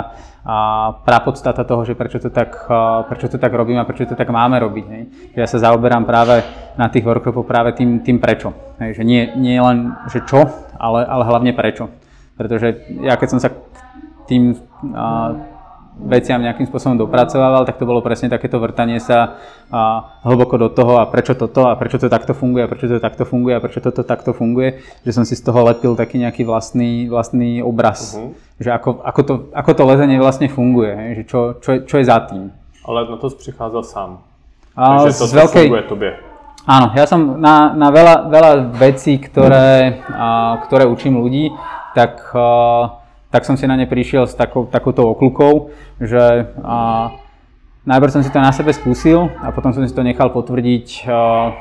[0.46, 2.70] a prapodstata toho, že prečo to, tak,
[3.10, 4.86] prečo to tak robíme a prečo to tak máme robiť.
[4.86, 5.02] Hej?
[5.34, 6.46] Ja sa zaoberám práve
[6.78, 8.54] na tých workshopoch práve tým, tým prečo.
[8.78, 9.02] Hej?
[9.02, 10.46] Že nie, nie len, že čo,
[10.78, 11.90] ale, ale hlavne prečo.
[12.36, 13.48] Pretože ja keď som sa
[14.28, 14.60] tým
[15.96, 19.40] veciam nejakým spôsobom dopracovával, tak to bolo presne takéto vrtanie sa
[19.72, 23.00] a, hlboko do toho a prečo toto a prečo to takto funguje a prečo to
[23.00, 26.44] takto funguje a prečo toto takto funguje, že som si z toho lepil taký nejaký
[26.44, 28.36] vlastný, vlastný obraz, uh-huh.
[28.60, 31.96] že ako, ako, to, ako to lezenie vlastne funguje, hej, že čo, čo, je, čo
[31.96, 32.52] je za tým.
[32.84, 34.10] Ale na to prichádzal sám.
[34.76, 35.66] A, Takže to veľkej...
[35.72, 36.12] funguje tobie.
[36.66, 41.54] Áno, ja som na, na veľa, veľa vecí, ktoré, a, ktoré učím ľudí,
[41.94, 42.98] tak a,
[43.30, 45.70] tak som si na ne prišiel s takou, takouto oklukou,
[46.02, 46.76] že a,
[47.86, 51.54] najprv som si to na sebe skúsil a potom som si to nechal potvrdiť a,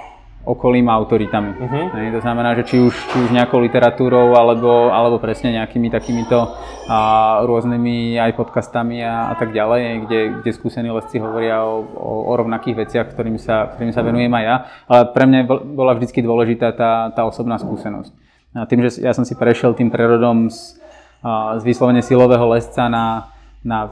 [0.46, 1.58] okolím autoritami.
[1.58, 2.14] Uh-huh.
[2.14, 6.54] to znamená, že či už, či už nejakou literatúrou alebo, alebo presne nejakými takýmito
[6.86, 12.30] a, rôznymi aj podcastami a, a tak ďalej, kde, kde skúsení lesci hovoria o, o,
[12.30, 14.56] o rovnakých veciach, ktorým sa, ktorým sa venujem aj ja.
[14.86, 15.39] Ale pre mňa
[15.74, 18.14] bola vždy dôležitá tá, tá osobná skúsenosť.
[18.56, 20.86] A tým, že ja som si prešiel tým prerodom z
[21.60, 23.34] z vyslovene silového lesca na,
[23.66, 23.89] na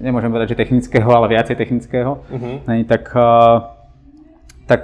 [0.00, 2.84] nemôžem povedať, že technického, ale viacej technického, uh-huh.
[2.88, 3.04] tak,
[4.64, 4.82] tak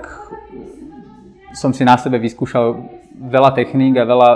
[1.59, 2.79] som si na sebe vyskúšal
[3.19, 4.31] veľa techník a veľa,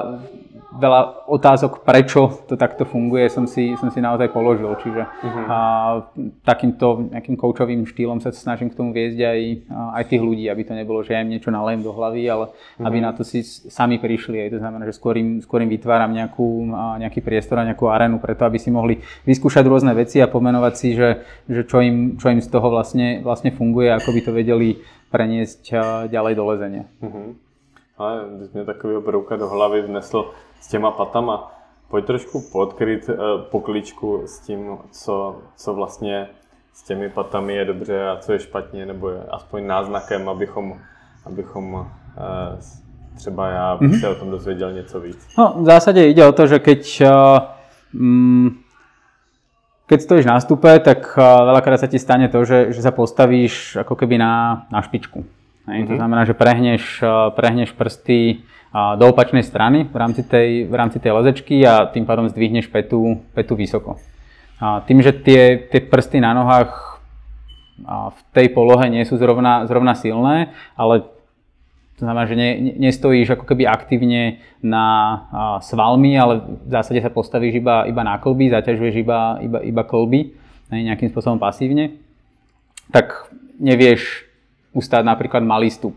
[0.72, 4.72] veľa otázok, prečo to takto funguje, som si, som si naozaj položil.
[4.80, 5.44] Čiže uh-huh.
[5.48, 5.58] a,
[6.46, 10.72] takýmto nejakým koučovým štýlom sa snažím k tomu viesť aj, aj tých ľudí, aby to
[10.72, 12.86] nebolo, že ja im niečo nalejem do hlavy, ale uh-huh.
[12.88, 14.48] aby na to si sami prišli.
[14.48, 18.16] Aj to znamená, že skôr im, skôr im vytváram nejakú, nejaký priestor a nejakú arénu
[18.22, 22.32] preto, aby si mohli vyskúšať rôzne veci a pomenovať si, že, že čo, im, čo
[22.32, 24.68] im z toho vlastne, vlastne funguje, ako by to vedeli
[25.12, 25.62] preniesť
[26.08, 26.84] ďalej do lezenia.
[27.04, 27.36] Uh-huh.
[27.98, 30.30] Ale když mě takového brouka do hlavy vnesl
[30.60, 31.52] s těma patama,
[31.88, 33.16] pojď trošku podkryt uh,
[33.50, 36.28] pokličku s tím, co, co vlastně
[36.72, 40.78] s těmi patami je dobře a co je špatně, nebo je aspoň náznakem, abychom,
[41.26, 41.86] abychom uh,
[43.16, 44.00] třeba já mm-hmm.
[44.00, 45.28] se o tom dozvěděl něco víc.
[45.38, 47.38] No, v zásade ide o to, že keď, uh,
[49.86, 53.92] keď stojíš na stupe, tak veľakrát sa ti stane to, že, že sa postavíš ako
[53.92, 55.20] keby na, na špičku.
[55.66, 55.86] Hej, mm-hmm.
[55.86, 56.00] To mhm.
[56.00, 56.82] znamená, že prehneš,
[57.38, 58.42] prehneš prsty
[58.72, 63.20] do opačnej strany v rámci tej, v rámci tej lezečky a tým pádom zdvihneš petu,
[63.36, 64.00] petu vysoko.
[64.62, 67.02] A tým, že tie, tie prsty na nohách
[67.86, 71.04] v tej polohe nie sú zrovna, zrovna silné, ale
[71.98, 74.86] to znamená, že ne, nestojíš ako keby aktívne na
[75.60, 80.32] svalmi, ale v zásade sa postavíš iba, iba na klby, zaťažuješ iba, iba, iba klby
[80.72, 82.00] nejakým spôsobom pasívne,
[82.88, 83.28] tak
[83.60, 84.24] nevieš
[84.72, 85.96] ustať napríklad malý stup.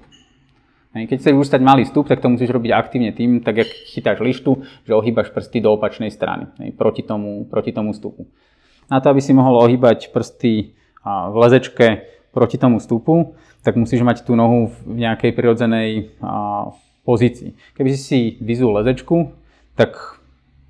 [0.96, 4.64] Keď chceš ustať malý stup, tak to musíš robiť aktívne tým, tak jak chytáš lištu,
[4.88, 6.48] že ohýbaš prsty do opačnej strany,
[6.80, 8.32] proti tomu, proti tomu stupu.
[8.88, 10.72] Na to, aby si mohol ohýbať prsty
[11.04, 16.16] v lezečke proti tomu stupu, tak musíš mať tú nohu v nejakej prirodzenej
[17.04, 17.60] pozícii.
[17.76, 19.36] Keby si si vyzul lezečku,
[19.76, 20.22] tak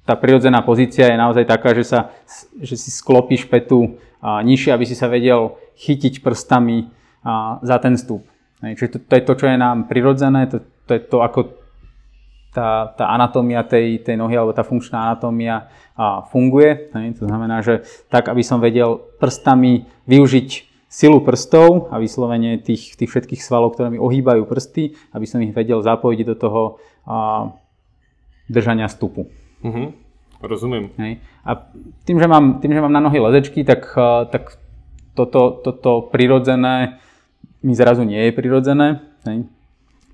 [0.09, 2.13] tá prirodzená pozícia je naozaj taká, že, sa,
[2.57, 6.89] že si sklopíš petu nižšie, aby si sa vedel chytiť prstami
[7.61, 8.21] za ten stup.
[8.61, 11.39] Čiže to, to je to, čo je nám prirodzené, to, to je to, ako
[12.55, 15.67] tá, tá anatómia tej, tej nohy alebo tá funkčná anatómia
[15.99, 16.87] a funguje.
[16.95, 17.19] Hej.
[17.19, 20.49] To znamená, že tak, aby som vedel prstami využiť
[20.87, 25.51] silu prstov a vyslovene tých, tých všetkých svalov, ktoré mi ohýbajú prsty, aby som ich
[25.51, 26.61] vedel zapojiť do toho
[27.03, 27.51] a,
[28.47, 29.27] držania stupu.
[29.59, 29.91] Uh-huh.
[30.39, 30.95] Rozumiem.
[30.95, 31.19] Hej.
[31.43, 31.67] A
[32.07, 33.91] tým že, mám, tým, že mám na nohy lezečky, tak,
[34.31, 34.55] tak
[35.15, 37.03] toto, toto prirodzené
[37.65, 39.01] mi zrazu nie je prirodzené.
[39.25, 39.49] Hej.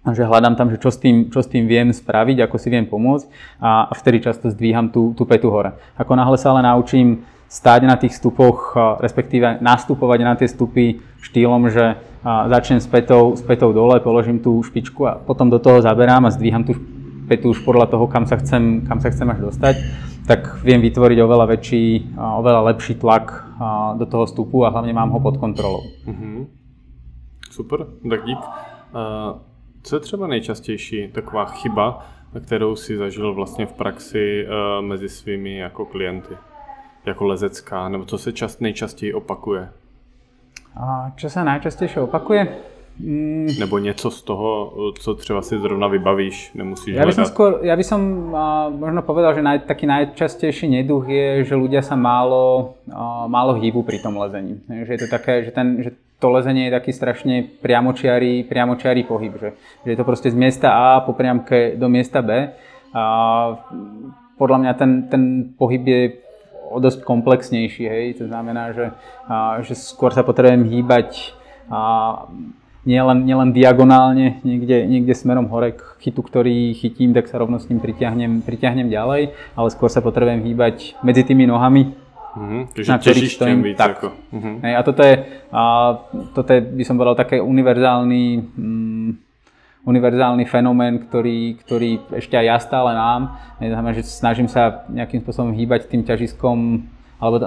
[0.02, 2.74] A že hľadám tam, že čo s, tým, čo s tým viem spraviť, ako si
[2.74, 3.28] viem pomôcť
[3.62, 5.78] a, vtedy často zdvíham tú, tú petu hore.
[6.00, 8.74] Ako náhle sa ale naučím stáť na tých stupoch,
[9.04, 14.64] respektíve nastupovať na tie stupy štýlom, že začnem s petou, s petou dole, položím tú
[14.64, 16.80] špičku a potom do toho zaberám a zdvíham tú
[17.28, 19.76] petu už podľa toho, kam sa chcem, kam sa chcem až dostať,
[20.32, 23.44] tak viem vytvoriť oveľa väčší, oveľa lepší tlak
[24.00, 25.84] do toho stupu a hlavne mám ho pod kontrolou.
[26.08, 26.61] Mm-hmm.
[27.52, 28.40] Super, tak dík.
[29.84, 32.06] Co je třeba nejčastější taková chyba,
[32.46, 36.38] kterou si zažil vlastně v praxi e, mezi svými jako klienty?
[37.06, 39.70] Jako lezecká, nebo co se čas, nejčastěji opakuje?
[40.72, 42.48] A čo sa najčastejšie opakuje?
[43.00, 43.60] Mm.
[43.60, 47.76] Nebo něco z toho, co třeba si zrovna vybavíš, nemusíš ja by som skôr, ja
[47.76, 52.76] by som uh, možno povedal, že naj, taký najčastejší neduch je, že ľudia sa málo,
[52.88, 54.60] uh, málo hýbu pri tom lezení.
[54.70, 55.92] Že je to také, že, ten, že
[56.22, 59.50] to lezenie je taký strašne priamočiarý, priamočiarý pohyb, že,
[59.82, 62.54] že je to proste z miesta A po priamke do miesta B.
[62.94, 63.04] A
[64.38, 65.24] podľa mňa ten, ten
[65.58, 66.02] pohyb je
[66.72, 68.94] o dosť komplexnejší, hej, to znamená, že,
[69.28, 71.36] a, že skôr sa potrebujem hýbať
[71.68, 72.30] a,
[72.88, 77.68] nielen, nielen diagonálne, niekde, niekde smerom hore k chytu, ktorý chytím, tak sa rovno s
[77.70, 81.94] ním pritiahnem, pritiahnem ďalej, ale skôr sa potrebujem hýbať medzi tými nohami,
[82.32, 82.64] Uh-huh.
[82.72, 84.00] Čiže na ktorých stojím víc tak.
[84.00, 84.16] Ako.
[84.32, 84.56] Uh-huh.
[84.64, 85.16] Hej, a toto je,
[85.52, 85.62] a,
[86.32, 88.26] toto je, by som povedal, také univerzálny,
[88.56, 89.10] mm,
[89.84, 93.36] univerzálny fenomén, ktorý, ktorý ešte aj ja stále mám.
[93.60, 96.88] Znamená, že snažím sa nejakým spôsobom hýbať tým ťažiskom,
[97.20, 97.38] alebo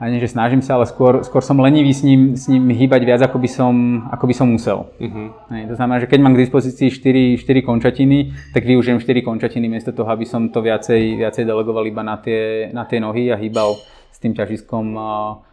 [0.00, 3.20] ani že snažím sa, ale skôr, skôr som lenivý s ním, s ním hýbať viac,
[3.20, 3.74] ako by som,
[4.08, 4.88] ako by som musel.
[4.96, 5.28] Uh-huh.
[5.52, 9.68] Hej, to znamená, že keď mám k dispozícii 4, 4 končatiny, tak využijem 4 končatiny
[9.68, 13.36] miesto toho, aby som to viacej, viacej delegoval iba na tie, na tie nohy a
[13.36, 13.76] hýbal
[14.08, 14.96] s tým ťažiskom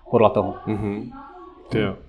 [0.08, 0.52] podľa toho.
[0.64, 0.98] Uh-huh.
[1.76, 2.00] Jo.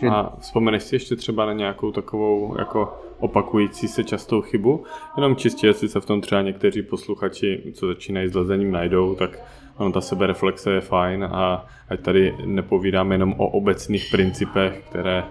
[0.00, 0.08] Že...
[0.08, 4.84] A vzpomeneš si ještě třeba na nějakou takovou jako opakující se častou chybu?
[5.16, 9.38] Jenom čistě, jestli se v tom třeba někteří posluchači, co začínají s lezením, najdou, tak
[9.80, 15.24] ono ta sebereflexe je fajn a ať tady nepovídáme jenom o obecných principech, které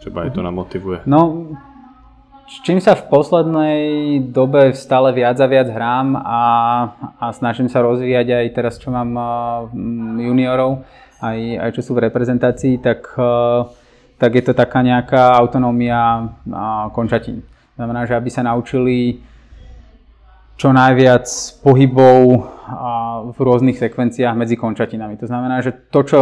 [0.00, 1.00] třeba je to namotivuje.
[1.06, 1.46] No,
[2.50, 3.80] s čím sa v poslednej
[4.28, 6.42] dobe stále viac a viac hrám a,
[7.16, 9.14] a snažím sa rozvíjať aj teraz, čo mám
[10.18, 10.82] juniorov,
[11.22, 13.14] aj, aj čo sú v reprezentácii, tak,
[14.18, 16.28] tak je to taká nejaká autonómia
[16.92, 17.46] končatín.
[17.78, 19.22] Znamená, že aby sa naučili
[20.60, 21.24] čo najviac
[21.64, 22.46] pohybov
[23.20, 25.20] v rôznych sekvenciách medzi končatinami.
[25.20, 26.20] To znamená, že to, čo,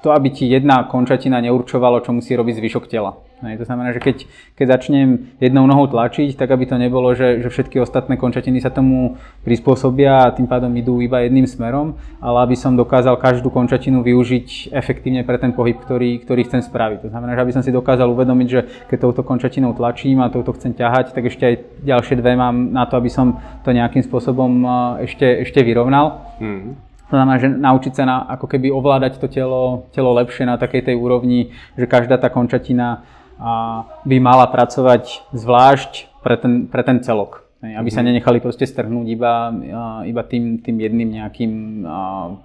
[0.00, 3.18] to aby ti jedna končatina neurčovalo, čo musí robiť zvyšok tela.
[3.42, 4.16] Hej, to znamená, že keď,
[4.54, 8.70] keď začnem jednou nohou tlačiť, tak aby to nebolo, že, že všetky ostatné končatiny sa
[8.70, 14.06] tomu prispôsobia a tým pádom idú iba jedným smerom, ale aby som dokázal každú končatinu
[14.06, 17.02] využiť efektívne pre ten pohyb, ktorý, ktorý chcem spraviť.
[17.02, 20.54] To znamená, že aby som si dokázal uvedomiť, že keď touto končatinou tlačím a touto
[20.54, 24.62] chcem ťahať, tak ešte aj ďalšie dve mám na to, aby som to nejakým spôsobom
[25.02, 26.30] ešte, ešte vyrovnal.
[26.38, 26.92] Mm.
[27.12, 30.88] To znamená, že naučiť sa na, ako keby ovládať to telo, telo lepšie na takej
[30.88, 33.04] tej úrovni, že každá tá končatina
[34.06, 37.42] by mala pracovať zvlášť pre ten, pre ten celok.
[37.62, 38.10] Aby sa mhm.
[38.10, 39.54] nenechali proste strhnúť iba,
[40.02, 41.52] iba tým, tým jedným nejakým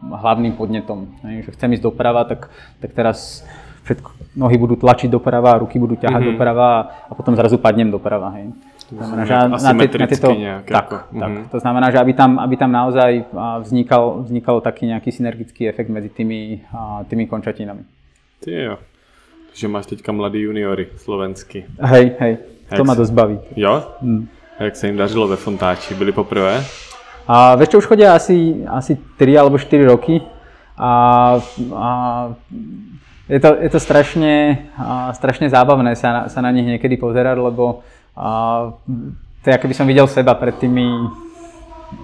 [0.02, 1.10] hlavným podnetom.
[1.26, 3.42] Že chcem ísť doprava, tak, tak teraz
[3.90, 6.38] všetko, nohy budú tlačiť doprava, ruky budú ťahať mm-hmm.
[6.38, 6.70] doprava
[7.10, 8.30] a potom zrazu padnem doprava.
[8.38, 8.54] Hej.
[8.88, 9.72] To znamená, že na,
[10.08, 11.12] tieto, nejak, tak.
[11.12, 11.44] Uh-huh.
[11.52, 13.28] To znamená, že aby tam, aby tam naozaj
[13.68, 16.64] vznikal, vznikal taký nejaký synergický efekt medzi tými,
[17.12, 17.84] tými končatinami.
[18.40, 18.80] Ty
[19.58, 21.66] Takže máš teďka mladý juniory slovenský.
[21.82, 22.34] Hej, hej.
[22.78, 23.42] To ma dosť baví.
[23.58, 23.90] Jo?
[24.06, 24.30] Hmm.
[24.62, 25.98] Jak sa im dařilo ve Fontáči?
[25.98, 26.62] Byli poprvé?
[27.26, 30.22] A vieš čo, už chodia asi, asi 3 alebo 4 roky.
[30.78, 31.42] A,
[31.74, 31.90] a
[33.26, 37.42] je to, je to strašne, a, strašne zábavné sa na, sa na nich niekedy pozerať,
[37.42, 37.82] lebo
[38.14, 38.30] a,
[39.42, 40.86] to je ako by som videl seba pred tými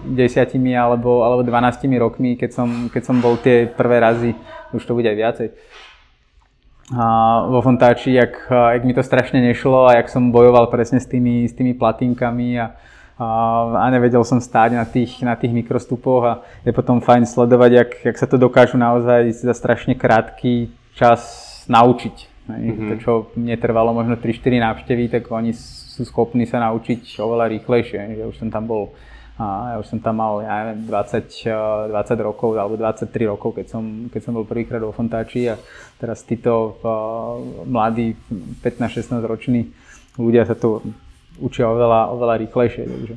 [0.09, 4.33] desiatimi alebo, alebo 12 rokmi, keď som, keď som bol tie prvé razy,
[4.73, 5.47] už to bude aj viacej,
[7.47, 11.47] vo Fontáči, jak, jak mi to strašne nešlo a jak som bojoval presne s tými,
[11.47, 12.75] s tými platinkami a,
[13.15, 13.27] a,
[13.79, 16.33] a nevedel som stáť na tých, na tých mikrostupoch a
[16.67, 21.23] je potom fajn sledovať, jak, jak sa to dokážu naozaj za strašne krátky čas
[21.71, 22.33] naučiť.
[22.43, 22.89] Mm-hmm.
[22.91, 28.19] To, čo mne trvalo možno 3-4 návštevy, tak oni sú schopní sa naučiť oveľa rýchlejšie.
[28.19, 28.91] Že už som tam bol
[29.33, 31.89] a ja už som tam mal, ja neviem, 20, 20
[32.21, 35.57] rokov alebo 23 rokov, keď som, keď som bol prvýkrát vo Fontáči a
[35.97, 38.13] teraz títo uh, mladí
[38.61, 39.73] 15-16 roční
[40.21, 40.85] ľudia sa tu
[41.41, 42.83] učia oveľa, oveľa rýchlejšie.
[42.85, 43.15] Takže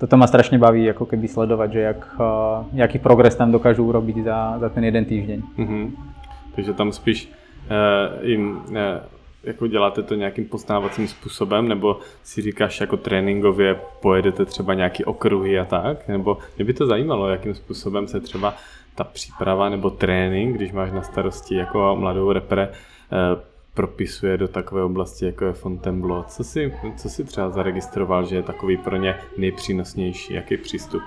[0.00, 4.24] toto ma strašne baví ako keby sledovať, že jak, uh, jaký progres tam dokážu urobiť
[4.24, 5.38] za, za ten jeden týždeň.
[5.52, 5.84] Mm-hmm.
[6.56, 7.28] Takže tam spíš
[7.68, 9.04] uh, im uh,
[9.48, 15.58] jako děláte to nějakým poznávacím způsobem, nebo si říkáš jako tréninkově pojedete třeba nějaký okruhy
[15.58, 18.54] a tak, nebo mě by to zajímalo, jakým způsobem se třeba
[18.94, 23.40] ta příprava nebo trénink, když máš na starosti jako mladou repre, eh,
[23.74, 26.22] propisuje do takové oblasti, jako je Fontainebleau.
[26.22, 30.34] Co si, co si třeba zaregistroval, že je takový pro ně nejpřínosnější?
[30.34, 31.02] Jaký přístup?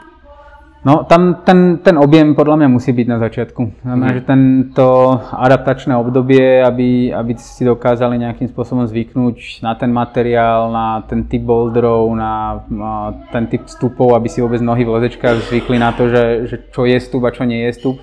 [0.82, 3.86] No tam ten, ten objem podľa mňa musí byť na začiatku.
[3.86, 4.16] Znamená, mm.
[4.18, 4.88] že tento
[5.30, 11.46] adaptačné obdobie, aby, aby si dokázali nejakým spôsobom zvyknúť na ten materiál, na ten typ
[11.46, 16.10] boulderov, na, na ten typ vstupov, aby si vôbec nohy v lezečkách zvykli na to,
[16.10, 18.02] že, že čo je stup a čo nie je stup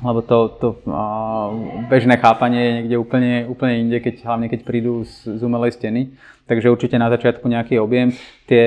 [0.00, 1.52] lebo to, to uh,
[1.92, 6.16] bežné chápanie je niekde úplne, úplne inde, keď, hlavne keď prídu z, z umelej steny.
[6.50, 8.10] Takže určite na začiatku nejaký objem.
[8.50, 8.66] Tie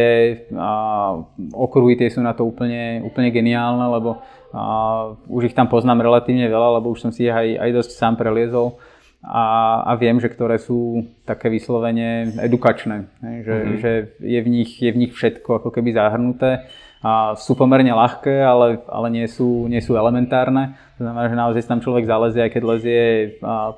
[0.56, 1.20] uh,
[1.52, 4.24] okruhy tie sú na to úplne, úplne geniálne, lebo
[4.56, 7.92] uh, už ich tam poznám relatívne veľa, lebo už som si ich aj, aj dosť
[7.92, 8.80] sám preliezol
[9.20, 13.08] a, a viem, že ktoré sú také vyslovene edukačné.
[13.20, 13.80] Že, mm-hmm.
[13.84, 16.64] že je, v nich, je v nich všetko ako keby zahrnuté
[17.04, 20.80] a sú pomerne ľahké, ale, ale nie, sú, nie sú elementárne.
[20.96, 23.02] To znamená, že naozaj tam človek zalezie, aj keď lezie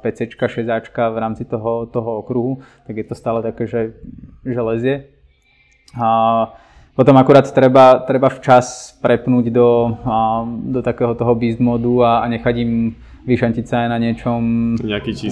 [0.06, 0.62] PC, 6
[0.94, 3.98] v rámci toho, toho okruhu, tak je to stále také, že,
[4.46, 5.10] že lezie.
[5.98, 6.54] A
[6.94, 9.98] potom akurát treba, treba včas prepnúť do,
[10.70, 12.94] do takého toho beast modu a, a nechať im
[13.26, 14.42] vyšantiť sa aj na niečom,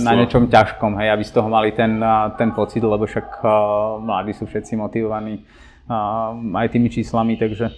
[0.01, 2.01] na niečom ťažkom, hej, aby z toho mali ten,
[2.41, 3.45] ten pocit, lebo však
[4.01, 5.45] mladí sú všetci motivovaní
[6.53, 7.71] aj tými číslami, takže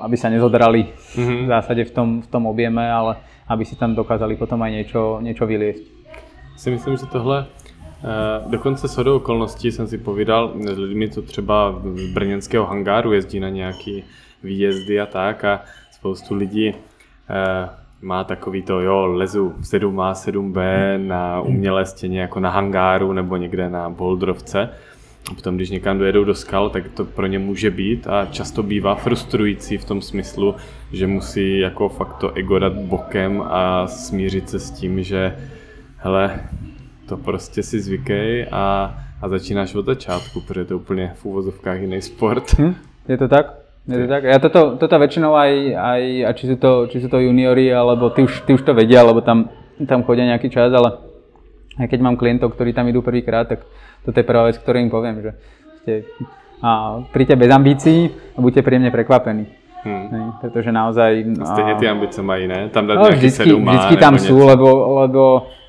[0.00, 1.44] aby sa nezodrali mm-hmm.
[1.44, 5.20] v zásade v tom, v tom objeme, ale aby si tam dokázali potom aj niečo,
[5.20, 5.84] niečo vyliesť.
[6.56, 11.22] Si myslím, že tohle eh, Dokonce s hodou okolností jsem si povídal s lidmi, co
[11.22, 14.04] třeba z brněnského hangáru jezdí na nějaký
[14.42, 15.60] výjezdy a tak a
[15.92, 17.68] spoustu lidí eh,
[18.02, 20.60] má takový to, jo, lezu 7A, 7B
[21.06, 24.68] na umělé stěně jako na hangáru nebo někde na boldrovce
[25.30, 28.62] a potom, když někam dojedou do skal, tak to pro ně může být a často
[28.62, 30.54] bývá frustrující v tom smyslu,
[30.92, 35.36] že musí jako fakt to ego dát bokem a smířit se s tím, že
[35.96, 36.40] hele,
[37.08, 41.80] to prostě si zvykej a, a začínáš od začátku, protože to je úplně v úvozovkách
[41.80, 42.44] jiný sport.
[42.58, 42.74] Hm,
[43.08, 43.46] je to tak?
[43.88, 44.22] Je to tak?
[44.28, 48.12] Ja toto, toto väčšinou aj, aj a či sú, to, či sú to juniori, alebo
[48.12, 49.48] ty už, ty už to vedia, alebo tam,
[49.88, 51.00] tam chodia nejaký čas, ale
[51.80, 53.64] aj keď mám klientov, ktorí tam idú prvýkrát, tak
[54.04, 55.30] toto je prvá vec, ktorú im poviem, že
[55.82, 55.92] ste,
[56.60, 58.00] a, príďte bez ambícií
[58.36, 59.60] a buďte príjemne prekvapení.
[59.80, 60.12] Hmm.
[60.12, 61.24] Ne, pretože naozaj...
[61.40, 62.68] Stejne tie ambície mají, ne?
[62.68, 64.68] Tam dať no, nejaký vždycky, sedumá, vždycky tam sú, lebo,
[65.00, 65.22] lebo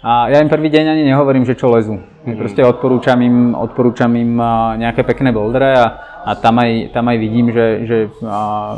[0.04, 1.96] a ja im prvý deň ani nehovorím, že čo lezu.
[1.96, 2.36] Hmm.
[2.36, 4.36] Proste odporúčam im, odporúčam im
[4.82, 5.86] nejaké pekné bouldere a,
[6.28, 8.76] a tam, aj, tam aj vidím, že, že a,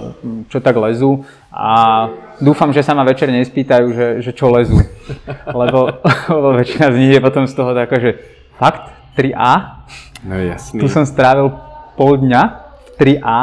[0.54, 4.78] čo tak lezu a dúfam, že sa ma večer nespýtajú, že, že čo lezu.
[5.64, 5.98] lebo,
[6.30, 8.22] lebo väčšina z nich je potom z toho taká, že
[8.62, 9.03] fakt?
[9.18, 9.52] 3A.
[10.24, 10.80] No jasný.
[10.80, 11.52] Tu som strávil
[11.96, 12.42] pol dňa
[12.76, 13.40] v 3A,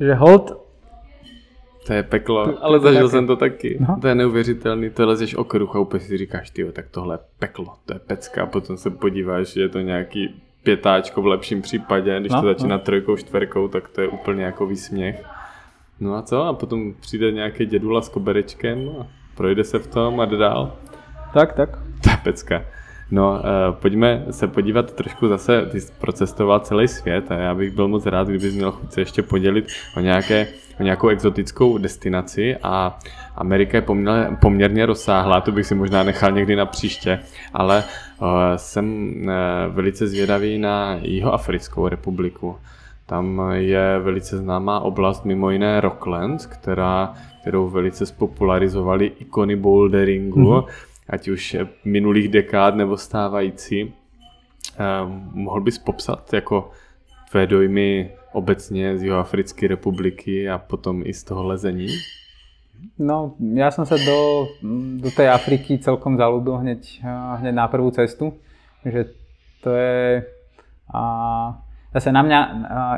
[0.00, 0.64] že hold...
[1.86, 3.76] To je peklo, ale zažil jsem to taky.
[3.80, 4.00] No.
[4.00, 7.74] To je neuvěřitelný, to lezeš okruh a úplně si říkáš, ty tak tohle je peklo,
[7.86, 12.20] to je pecka a potom se podíváš, že je to nějaký pětáčko v lepším případě,
[12.20, 12.82] když no, to začíná no.
[12.82, 15.24] trojkou, čtverkou, tak to je úplně jako výsměch.
[16.00, 16.42] No a co?
[16.42, 20.76] A potom přijde nějaký dědula s koberečkem a projde se v tom a jde dál.
[21.34, 21.70] Tak, tak.
[22.02, 22.64] To je pecka.
[23.14, 27.88] No, eh, pojďme se podívat trošku zase, ty procestoval celý svět a já bych byl
[27.88, 30.46] moc rád, kdybys měl chuť se ještě podělit o, nějaké,
[30.80, 32.98] o nějakou exotickou destinaci a
[33.34, 37.20] Amerika je poměrně, poměrně rozsáhlá, to bych si možná nechal někdy na příště,
[37.52, 37.84] ale
[38.20, 42.56] uh, jsem uh, velice zvědavý na Jihoafrickou republiku.
[43.06, 50.64] Tam je velice známá oblast, mimo jiné Rockland, která, kterou velice spopularizovali ikony boulderingu, mm-hmm.
[51.08, 53.92] Ať už minulých dekád nebo stávající.
[54.74, 56.70] Um, mohl bys popsat jako
[57.30, 61.86] tvé dojmy obecně z Jihoafrické republiky a potom i z toho lezení?
[62.98, 64.50] No, ja som sa do,
[65.00, 67.00] do tej Afriky celkom zalúbil hneď,
[67.40, 68.34] hneď na prvú cestu,
[68.84, 69.14] že
[69.64, 70.26] to je
[70.92, 71.02] a,
[71.94, 72.40] zase na mňa,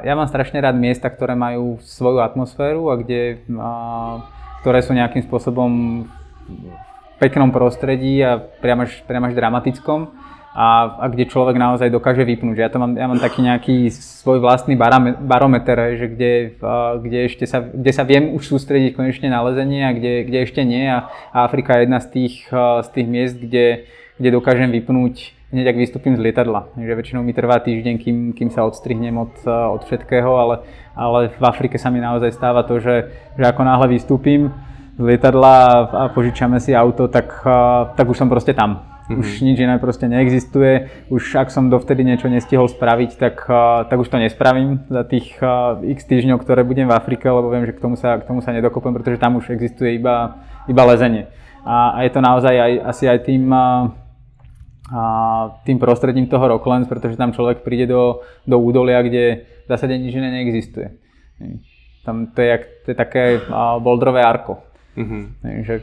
[0.03, 3.71] ja mám strašne rád miesta, ktoré majú svoju atmosféru a kde, a,
[4.65, 5.71] ktoré sú nejakým spôsobom
[7.17, 10.13] peknom prostredí a priam až, priam až dramatickom
[10.57, 12.57] a, a kde človek naozaj dokáže vypnúť.
[12.57, 14.73] Ja, to mám, ja mám taký nejaký svoj vlastný
[15.21, 16.33] barometer, že kde,
[17.05, 20.65] kde, ešte sa, kde sa viem už sústrediť konečne na lezenie a kde, kde ešte
[20.65, 20.89] nie.
[20.89, 23.85] A, Afrika je jedna z tých, a, z tých miest, kde,
[24.17, 26.73] kde dokážem vypnúť hneď ak vystúpim z lietadla.
[26.73, 31.45] Takže väčšinou mi trvá týždeň, kým, kým sa odstrihnem od, od všetkého, ale, ale v
[31.45, 34.51] Afrike sa mi naozaj stáva to, že, že ako náhle vystúpim
[34.97, 35.55] lietadla
[35.93, 37.45] a požičame si auto, tak,
[37.97, 38.85] tak už som proste tam.
[39.07, 39.23] Mm-hmm.
[39.23, 40.91] Už nič iné proste neexistuje.
[41.15, 43.47] Už ak som dovtedy niečo nestihol spraviť, tak,
[43.87, 45.39] tak už to nespravím za tých
[45.87, 48.51] x týždňov, ktoré budem v Afrike, lebo viem, že k tomu sa, k tomu sa
[48.51, 51.31] nedokopem, pretože tam už existuje iba, iba lezenie.
[51.63, 53.47] A, a je to naozaj aj, asi aj tým,
[54.91, 55.03] a
[55.63, 60.15] tým prostredím toho Rocklands, pretože tam človek príde do, do údolia, kde v zásade nič
[60.15, 60.99] iné neexistuje.
[62.03, 63.23] Tam to je, jak, to je také
[63.83, 64.66] boldrové arko.
[64.97, 65.23] Mm-hmm.
[65.43, 65.75] Takže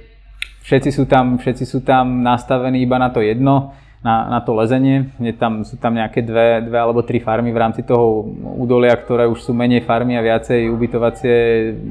[0.63, 5.13] všetci sú, tam, všetci sú tam nastavení iba na to jedno, na, na to lezenie.
[5.19, 8.27] Je tam, sú tam nejaké dve, dve alebo tri farmy v rámci toho
[8.59, 11.35] údolia, ktoré už sú menej farmy a viacej ubytovacie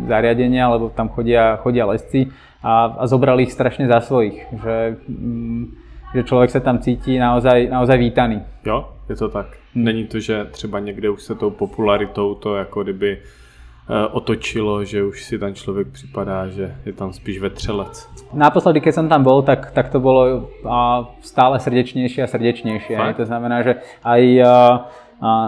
[0.08, 2.28] zariadenia, lebo tam chodia, chodia lesci
[2.62, 4.44] a, a zobrali ich strašne za svojich.
[4.52, 4.76] Že,
[5.08, 5.64] mm,
[6.14, 8.42] že člověk se tam cítí naozaj, naozaj vítaný.
[8.64, 9.46] Jo, je to tak.
[9.74, 9.84] Hmm.
[9.84, 13.18] Není to, že třeba někde už se tou popularitou to jako kdyby
[13.90, 18.08] otočilo, že už si ten člověk připadá, že je tam spíš vetřelec.
[18.32, 20.48] Naposledy, keď som tam bol, tak, tak to bolo
[21.20, 22.96] stále srdečnejšie a srdečnejšie.
[23.16, 24.22] To znamená, že aj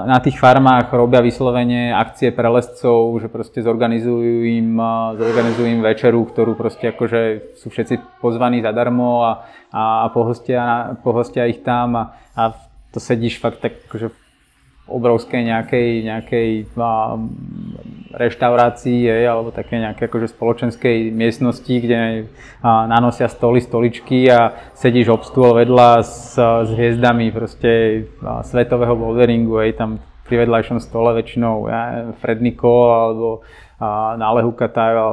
[0.07, 4.79] na tých farmách robia vyslovene akcie pre lescov, že proste zorganizujú im,
[5.19, 9.43] zorganizujú im večeru, ktorú proste akože sú všetci pozvaní zadarmo a,
[9.75, 12.05] a pohostia, pohostia ich tam a,
[12.39, 12.55] a
[12.95, 14.15] to sedíš fakt tak akože
[14.87, 17.19] obrovskej nejakej, nejakej a,
[18.17, 22.31] reštaurácii je, alebo také nejaké akože spoločenskej miestnosti, kde
[22.63, 28.05] nanosia stoly, stoličky a sedíš ob stôl vedľa s, s hviezdami proste
[28.47, 29.91] svetového boulderingu, je tam
[30.25, 31.83] pri vedľajšom stole väčšinou ja,
[32.25, 33.29] Fred Nicole alebo
[33.77, 35.07] a, Nále Hukata a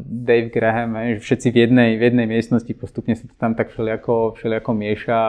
[0.00, 4.40] Dave Graham, je, všetci v jednej, v jednej miestnosti, postupne sa to tam tak všelijako,
[4.40, 5.20] všelijako mieša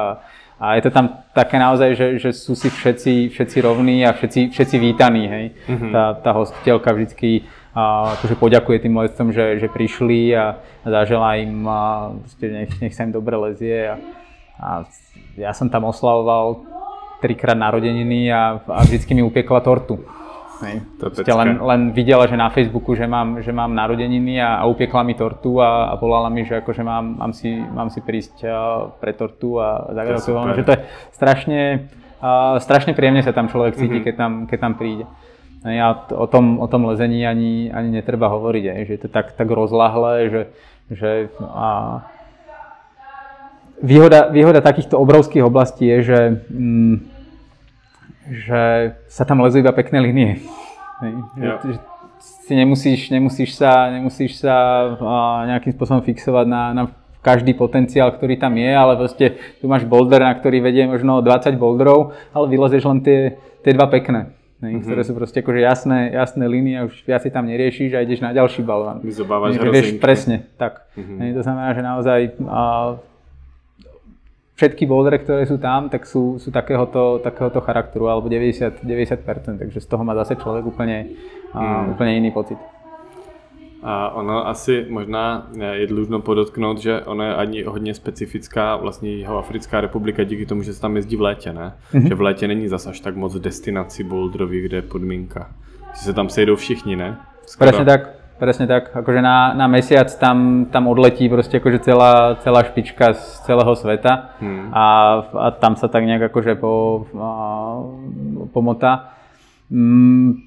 [0.59, 4.55] a, je to tam také naozaj, že, že sú si všetci, všetci rovní a všetci,
[4.55, 5.45] všetci vítaní, hej.
[5.67, 5.91] Mm-hmm.
[5.91, 7.43] Tá, tá hostiteľka vždycky
[7.75, 12.95] a, akože poďakuje tým lescom, že, že prišli a, a zaželá im, a, nech, nech
[12.95, 13.91] sa im dobre lezie.
[13.91, 13.95] A,
[14.55, 14.87] a
[15.35, 16.63] ja som tam oslavoval
[17.19, 19.99] trikrát narodeniny a, a vždycky mi upiekla tortu.
[20.63, 20.87] Hej.
[21.35, 25.11] len, len videla, že na Facebooku, že mám, že mám narodeniny a, a upiekla mi
[25.11, 28.47] tortu a, a volala mi, že akože mám, mám, si, mám si prísť
[29.03, 30.55] pre tortu a zagratulovala.
[30.55, 30.81] Že to je
[31.11, 31.61] strašne,
[32.23, 34.05] uh, strašne príjemne sa tam človek cíti, mm-hmm.
[34.07, 35.05] keď, tam, keď tam príde.
[35.65, 39.33] Ja o tom, o tom lezení ani, ani netreba hovoriť, aj, že je to tak,
[39.33, 40.41] tak rozlahlé, že,
[40.93, 42.05] že a,
[43.81, 46.19] výhoda, výhoda takýchto obrovských oblastí je, že
[46.53, 47.14] mm,
[48.29, 50.41] že sa tam lezú iba pekné linie.
[51.37, 51.59] Ja.
[51.61, 51.79] Že, že
[52.45, 54.55] si nemusíš, nemusíš sa, nemusíš sa
[55.49, 56.83] nejakým spôsobom fixovať na, na
[57.25, 59.25] každý potenciál, ktorý tam je, ale proste
[59.57, 63.89] tu máš boulder, na ktorý vedie možno 20 boulderov, ale vylezeš len tie, tie dva
[63.89, 64.29] pekné.
[64.55, 64.87] Ne, mm-hmm.
[64.87, 68.23] ktoré sú proste akože jasné, jasné línie a už viac si tam neriešiš a ideš
[68.23, 69.03] na ďalší balván.
[69.03, 70.87] Zobávaš Vieš presne, tak.
[70.95, 71.17] Mm-hmm.
[71.19, 72.61] Ne, to znamená, že naozaj a,
[74.55, 79.79] všetky bouldery, ktoré sú tam, tak sú, sú takéhoto, takéhoto charakteru, alebo 90, 90%, takže
[79.83, 81.11] z toho má zase človek úplne,
[81.51, 81.95] hmm.
[81.95, 82.57] úplne iný pocit.
[83.85, 89.37] A ono asi možná je dlužno podotknout, že ono je ani hodně specifická vlastně jeho
[89.37, 91.73] Africká republika díky tomu, že se tam jezdí v létě, ne?
[91.93, 92.07] Mm-hmm.
[92.07, 95.51] Že v létě není zas až tak moc destinací boulderových, kde je podmínka.
[95.93, 97.17] Že se tam sejdou všichni, ne?
[97.45, 97.69] Skoro.
[97.69, 98.24] Presne tak.
[98.35, 98.91] Presne tak.
[98.91, 104.35] Akože na, na mesiac tam, tam odletí proste akože celá, celá špička z celého sveta
[104.39, 104.71] hmm.
[104.75, 104.85] a,
[105.23, 107.31] a tam sa tak nejak akože po, a,
[108.51, 109.15] pomotá.
[109.71, 110.45] Mm,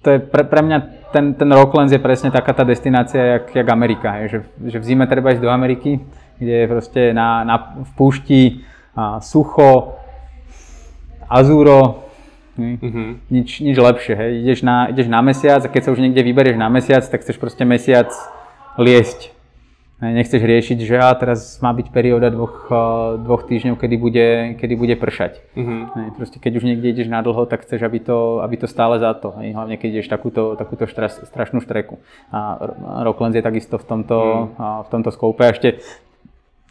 [0.00, 0.78] to je pre, pre mňa
[1.12, 4.16] ten, ten Rocklands je presne taká tá destinácia, jak, jak Amerika.
[4.24, 4.38] Je, že,
[4.70, 6.00] že v zime treba ísť do Ameriky,
[6.38, 8.42] kde je proste na, na, v púšti
[8.96, 9.98] a, sucho,
[11.28, 12.09] azúro,
[12.60, 13.08] mm-hmm.
[13.32, 14.14] nič, nič lepšie.
[14.14, 14.30] Hej.
[14.44, 17.40] Ideš, na, ideš na mesiac a keď sa už niekde vyberieš na mesiac, tak chceš
[17.40, 18.12] proste mesiac
[18.76, 19.40] liesť
[20.00, 22.72] Nechceš riešiť, že a teraz má byť perióda dvoch,
[23.20, 25.44] dvoch týždňov, kedy bude, kedy bude pršať.
[25.52, 25.92] Uh-huh.
[26.16, 29.12] Proste keď už niekde ideš na dlho, tak chceš, aby to, aby to stále za
[29.12, 29.36] to.
[29.36, 32.00] Hlavne keď ideš takúto, takúto štras, strašnú štreku.
[32.32, 32.56] A
[33.04, 34.18] Rocklands je takisto v tomto,
[34.56, 34.88] uh-huh.
[34.88, 35.44] v tomto skoupe.
[35.44, 35.84] A ešte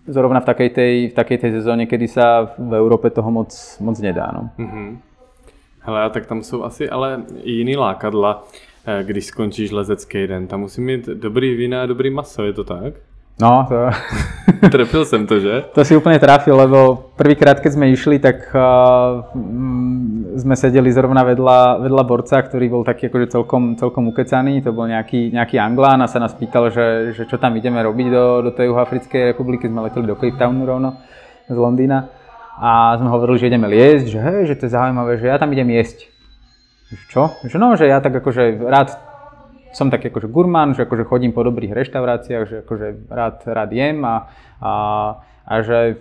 [0.09, 3.93] zrovna v takej tej, v takej tej sezóne, kedy sa v Európe toho moc, moc
[4.01, 4.33] nedá.
[4.33, 4.43] No.
[4.57, 4.97] Uh-huh.
[5.81, 8.43] Hele, tak tam jsou asi ale i jiný lákadla,
[8.85, 10.47] eh, když skončíš lezecký den.
[10.47, 12.93] Tam musí mít dobrý vína a dobrý maso, je to tak?
[13.39, 13.87] No, to...
[14.71, 15.71] Trefil som to, že?
[15.71, 19.31] To si úplne trafil, lebo prvýkrát, keď sme išli, tak uh,
[20.35, 24.59] sme sedeli zrovna vedľa, vedľa borca, ktorý bol taký akože celkom, celkom ukecaný.
[24.67, 28.07] To bol nejaký, nejaký Anglán a sa nás pýtal, že, že čo tam ideme robiť
[28.11, 29.71] do, do tej Juhoafrickej republiky.
[29.71, 30.99] Sme leteli do Cape Townu rovno
[31.47, 32.18] z Londýna.
[32.59, 35.47] A sme hovorili, že ideme liesť, že hej, že to je zaujímavé, že ja tam
[35.55, 36.11] idem jesť.
[37.07, 37.39] Čo?
[37.47, 38.99] Že no, že ja tak akože rád
[39.71, 44.01] som taký akože gurmán, že akože chodím po dobrých reštauráciách, že akože rád, rád jem
[44.01, 44.15] a,
[44.59, 44.71] a,
[45.49, 45.97] a že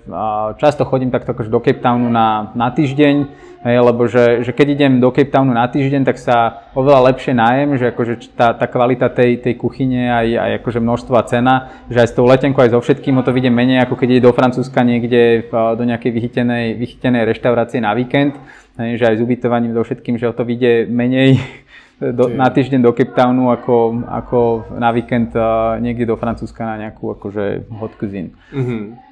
[0.60, 3.16] často chodím takto akože do Cape Townu na, na týždeň,
[3.64, 7.32] hej, lebo že, že keď idem do Cape Townu na týždeň, tak sa oveľa lepšie
[7.32, 11.54] nájem, že akože tá, tá kvalita tej, tej kuchyne aj, aj akože množstvo a cena,
[11.88, 14.26] že aj s tou letenkou, aj so všetkým o to vidie menej, ako keď ide
[14.28, 18.36] do Francúzska niekde do nejakej vychytenej, vychytenej reštaurácie na víkend,
[18.76, 21.40] hej, že aj s ubytovaním, so všetkým, že o to vidie menej
[22.20, 24.38] do, na týždeň do Cape Townu ako, ako
[24.76, 28.36] na víkend uh, niekde do Francúzska na nejakú akože hot cuisine.
[28.52, 29.07] Mm-hmm.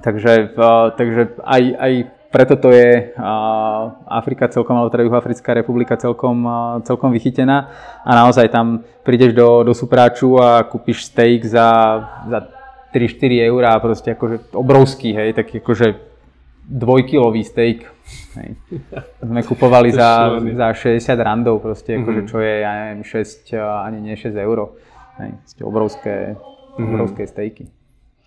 [0.00, 0.56] Takže,
[0.96, 1.92] takže aj, aj
[2.30, 3.10] preto to je
[4.06, 6.46] Afrika celkom, alebo teda Juhoafrická republika celkom,
[6.86, 7.74] celkom vychytená
[8.06, 11.68] a naozaj tam prídeš do, do supráču a kúpiš steak za,
[12.30, 12.38] za
[12.94, 16.10] 3-4 eur a proste akože obrovský, hej, taký akože
[16.70, 17.90] dvojkilový steak.
[18.38, 18.54] Hej.
[19.18, 22.02] Sme kupovali za, za 60 randov proste, mm-hmm.
[22.06, 24.78] akože čo je, ja neviem, 6, ani nie 6 eur.
[25.18, 25.34] Hej,
[25.66, 26.86] obrovské, mm-hmm.
[26.86, 27.79] obrovské stejky.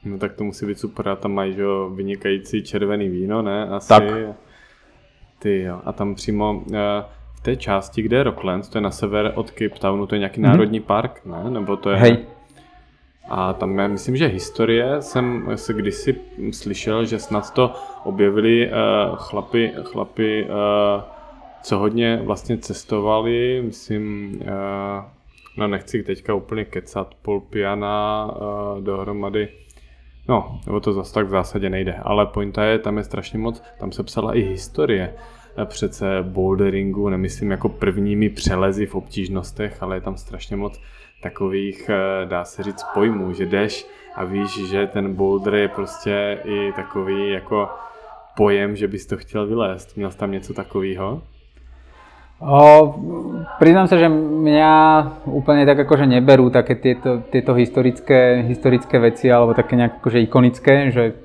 [0.05, 1.63] No tak to musí být super a tam mají že,
[1.95, 3.67] vynikající červený víno, ne?
[3.69, 3.89] Asi.
[3.89, 4.03] Tak.
[5.39, 5.81] Ty jo.
[5.85, 9.49] A tam přímo eh, v té části, kde je Rocklands, to je na sever od
[9.49, 10.43] Cape Townu, to je nějaký mm-hmm.
[10.51, 11.49] národní park, ne?
[11.49, 11.97] Nebo to je...
[11.97, 12.17] Hej.
[13.29, 16.15] A tam já myslím, že historie jsem se kdysi
[16.51, 17.73] slyšel, že snad to
[18.03, 21.03] objevili uh, chlapi, chlapi uh,
[21.63, 25.05] co hodně vlastně cestovali, myslím, uh,
[25.57, 29.49] no nechci teďka úplně kecat, Paul Piana uh, dohromady,
[30.27, 33.63] no, nebo to zase tak v zásadě nejde, ale pointa je, tam je strašně moc,
[33.79, 35.13] tam se psala i historie
[35.65, 40.81] přece boulderingu, nemyslím jako prvními přelezy v obtížnostech, ale je tam strašně moc
[41.23, 46.39] takových, eh, dá se říct, pojmů, že jdeš a víš, že ten boulder je prostě
[46.43, 47.69] i takový jako
[48.37, 49.97] pojem, že bys to chtěl vylézt.
[49.97, 51.21] Měl jsi tam něco takového?
[52.43, 52.99] O,
[53.55, 54.73] priznám sa, že mňa
[55.31, 60.91] úplne tak akože neberú také tieto, tieto historické, historické veci alebo také nejak akože ikonické,
[60.91, 61.23] že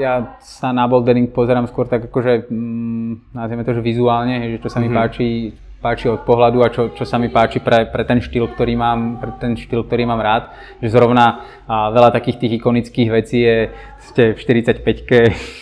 [0.00, 4.72] ja sa na bouldering pozerám skôr tak akože, mm, nazvime to, že vizuálne, že čo
[4.72, 4.96] sa mi mm-hmm.
[4.96, 5.28] páči
[5.76, 9.20] páči od pohľadu a čo, čo sa mi páči pre, pre, ten štýl, ktorý mám,
[9.22, 10.50] pre ten štýl, ktorý mám rád.
[10.82, 13.70] Že zrovna a veľa takých tých ikonických vecí je
[14.02, 15.18] ste v 45-ke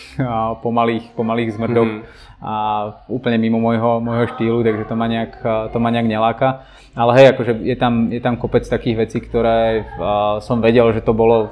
[0.65, 2.24] pomalých, pomalých zmrdoch mm-hmm.
[2.43, 2.53] A
[3.07, 5.33] úplne mimo môjho, môjho štýlu, takže to ma nejak,
[5.71, 6.67] to ma nejak neláka.
[6.95, 11.03] Ale hej, akože je tam, je tam kopec takých vecí, ktoré uh, som vedel, že
[11.03, 11.51] to bolo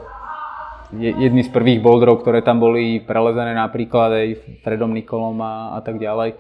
[0.94, 4.28] jedný z prvých boulderov, ktoré tam boli prelezené napríklad aj
[4.62, 6.38] Fredom Nikolom a, a tak ďalej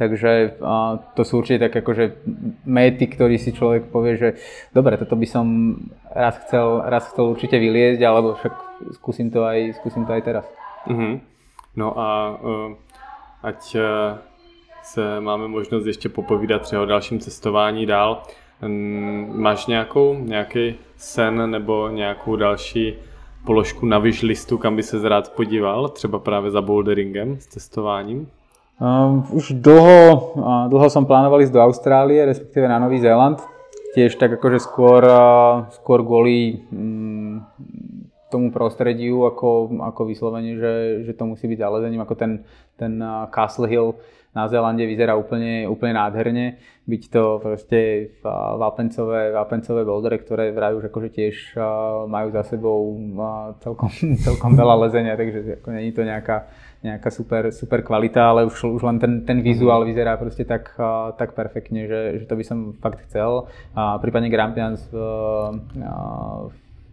[0.00, 2.24] Takže a, to sú určite tak akože
[2.64, 4.28] méty, ktorý si človek povie, že
[4.72, 5.76] dobre, toto by som
[6.08, 8.54] raz chcel, raz chcel určite vyliezť, alebo však
[8.96, 10.46] skúsim to aj, skúsim to aj teraz.
[10.88, 11.14] Mm-hmm.
[11.76, 12.68] No a uh,
[13.42, 14.18] ať uh,
[14.82, 18.22] se máme možnost ještě popovídat třeba o dalším cestování dál,
[19.34, 22.94] máš nějakou, nějaký sen nebo nějakou další
[23.46, 28.28] položku na listu, kam by se rád podíval, třeba právě za boulderingem, s testováním?
[28.80, 30.32] Um, už dlho,
[30.68, 33.44] dlho som plánoval ísť do Austrálie, respektíve na Nový Zéland.
[33.92, 37.44] Tiež tak akože skôr, uh, skôr kvôli um,
[38.30, 42.46] tomu prostrediu, ako, ako vyslovene, že, že to musí byť zalezením, ako ten,
[42.80, 44.00] ten uh, Castle Hill
[44.30, 46.62] na Zélande vyzerá úplne, úplne nádherne.
[46.86, 48.10] Byť to proste
[48.58, 51.36] vápencové, vápencové bouldere, ktoré vrajú, že akože tiež
[52.06, 52.94] majú za sebou
[53.58, 53.90] celkom,
[54.26, 56.46] celkom veľa lezenia, takže ako není to nejaká,
[56.82, 60.78] nejaká super, super kvalita, ale už, už len ten, ten vizuál vyzerá proste tak,
[61.18, 63.50] tak perfektne, že, že to by som fakt chcel.
[63.74, 64.94] A prípadne Grampians v,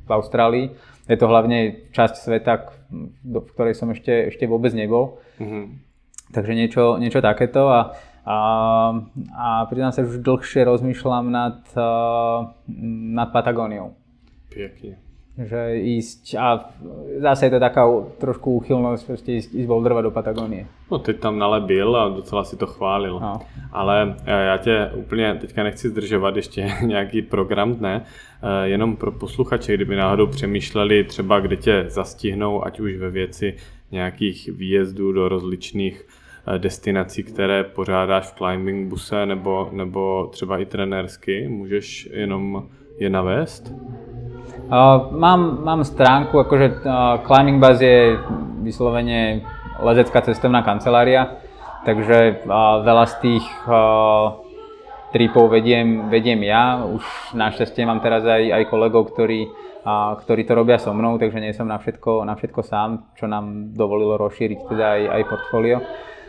[0.05, 0.73] v Austrálii.
[1.07, 2.53] Je to hlavne časť sveta,
[3.23, 5.23] v ktorej som ešte, ešte vôbec nebol.
[5.39, 5.65] Mm-hmm.
[6.35, 7.95] Takže niečo, niečo takéto a,
[8.27, 8.37] a,
[9.31, 11.63] a priznám sa, že už dlhšie rozmýšľam nad,
[13.15, 13.95] nad Patagóniou.
[14.51, 15.06] Pekne.
[15.37, 16.73] Že ísť, a
[17.19, 17.85] zase je to taká
[18.17, 20.65] trošku úchylnosť proste ísť, ísť boulderovať do Patagónie.
[20.91, 23.19] No teď tam nalebil a docela si to chválil.
[23.19, 23.39] No.
[23.71, 28.05] Ale e, já tě úplně teďka nechci zdržovat ještě nějaký program dne,
[28.41, 33.55] e, jenom pro posluchače, kdyby náhodou přemýšleli třeba, kde tě zastihnou, ať už ve věci
[33.91, 36.05] nějakých výjezdů do rozličných
[36.49, 41.47] Eh, destinací, které pořádáš v climbing buse nebo, nebo třeba i trenérsky?
[41.47, 42.69] Můžeš jenom
[42.99, 43.73] je navést?
[44.67, 48.19] Uh, mám, mám stránku, akože uh, Climbing Bus je
[48.59, 49.47] vyslovene
[49.79, 51.39] lezecká cestovná kancelária,
[51.87, 54.43] takže uh, veľa z tých uh,
[55.15, 56.83] tripov vediem, vediem ja.
[56.83, 61.39] Už našťastie mám teraz aj, aj kolegov, ktorí, uh, ktorí to robia so mnou, takže
[61.39, 65.79] nie som na všetko, na všetko sám, čo nám dovolilo rozšíriť teda aj, aj portfólio.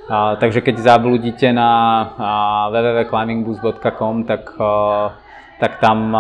[0.09, 1.69] A, takže keď zabludíte na
[2.73, 5.21] www.climbingboost.com, tak, a,
[5.59, 6.15] tak tam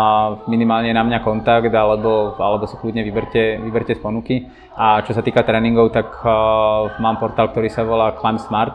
[0.50, 4.50] minimálne na mňa kontakt alebo, alebo si kľudne vyberte, vyberte z ponuky.
[4.74, 8.74] A čo sa týka tréningov, tak a, mám portál, ktorý sa volá Climb Smart.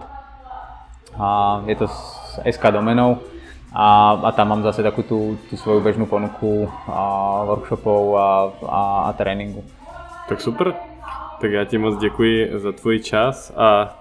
[1.20, 2.00] A, je to s
[2.44, 3.20] SK domenou
[3.76, 8.28] a, a tam mám zase takú tú, tú svoju bežnú ponuku a, workshopov a,
[8.64, 9.64] a, a tréningu.
[10.28, 10.74] Tak super.
[11.42, 13.96] Tak já ti moc děkuji za tvůj čas a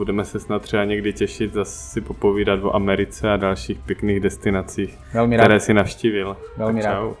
[0.00, 4.98] budeme se snad třeba někdy těšit zase si popovídat o Americe a dalších pěkných destinacích,
[5.14, 5.60] Velmi které rád.
[5.60, 6.36] si navštívil.
[6.56, 7.00] Velmi tak rád.
[7.00, 7.14] Čau.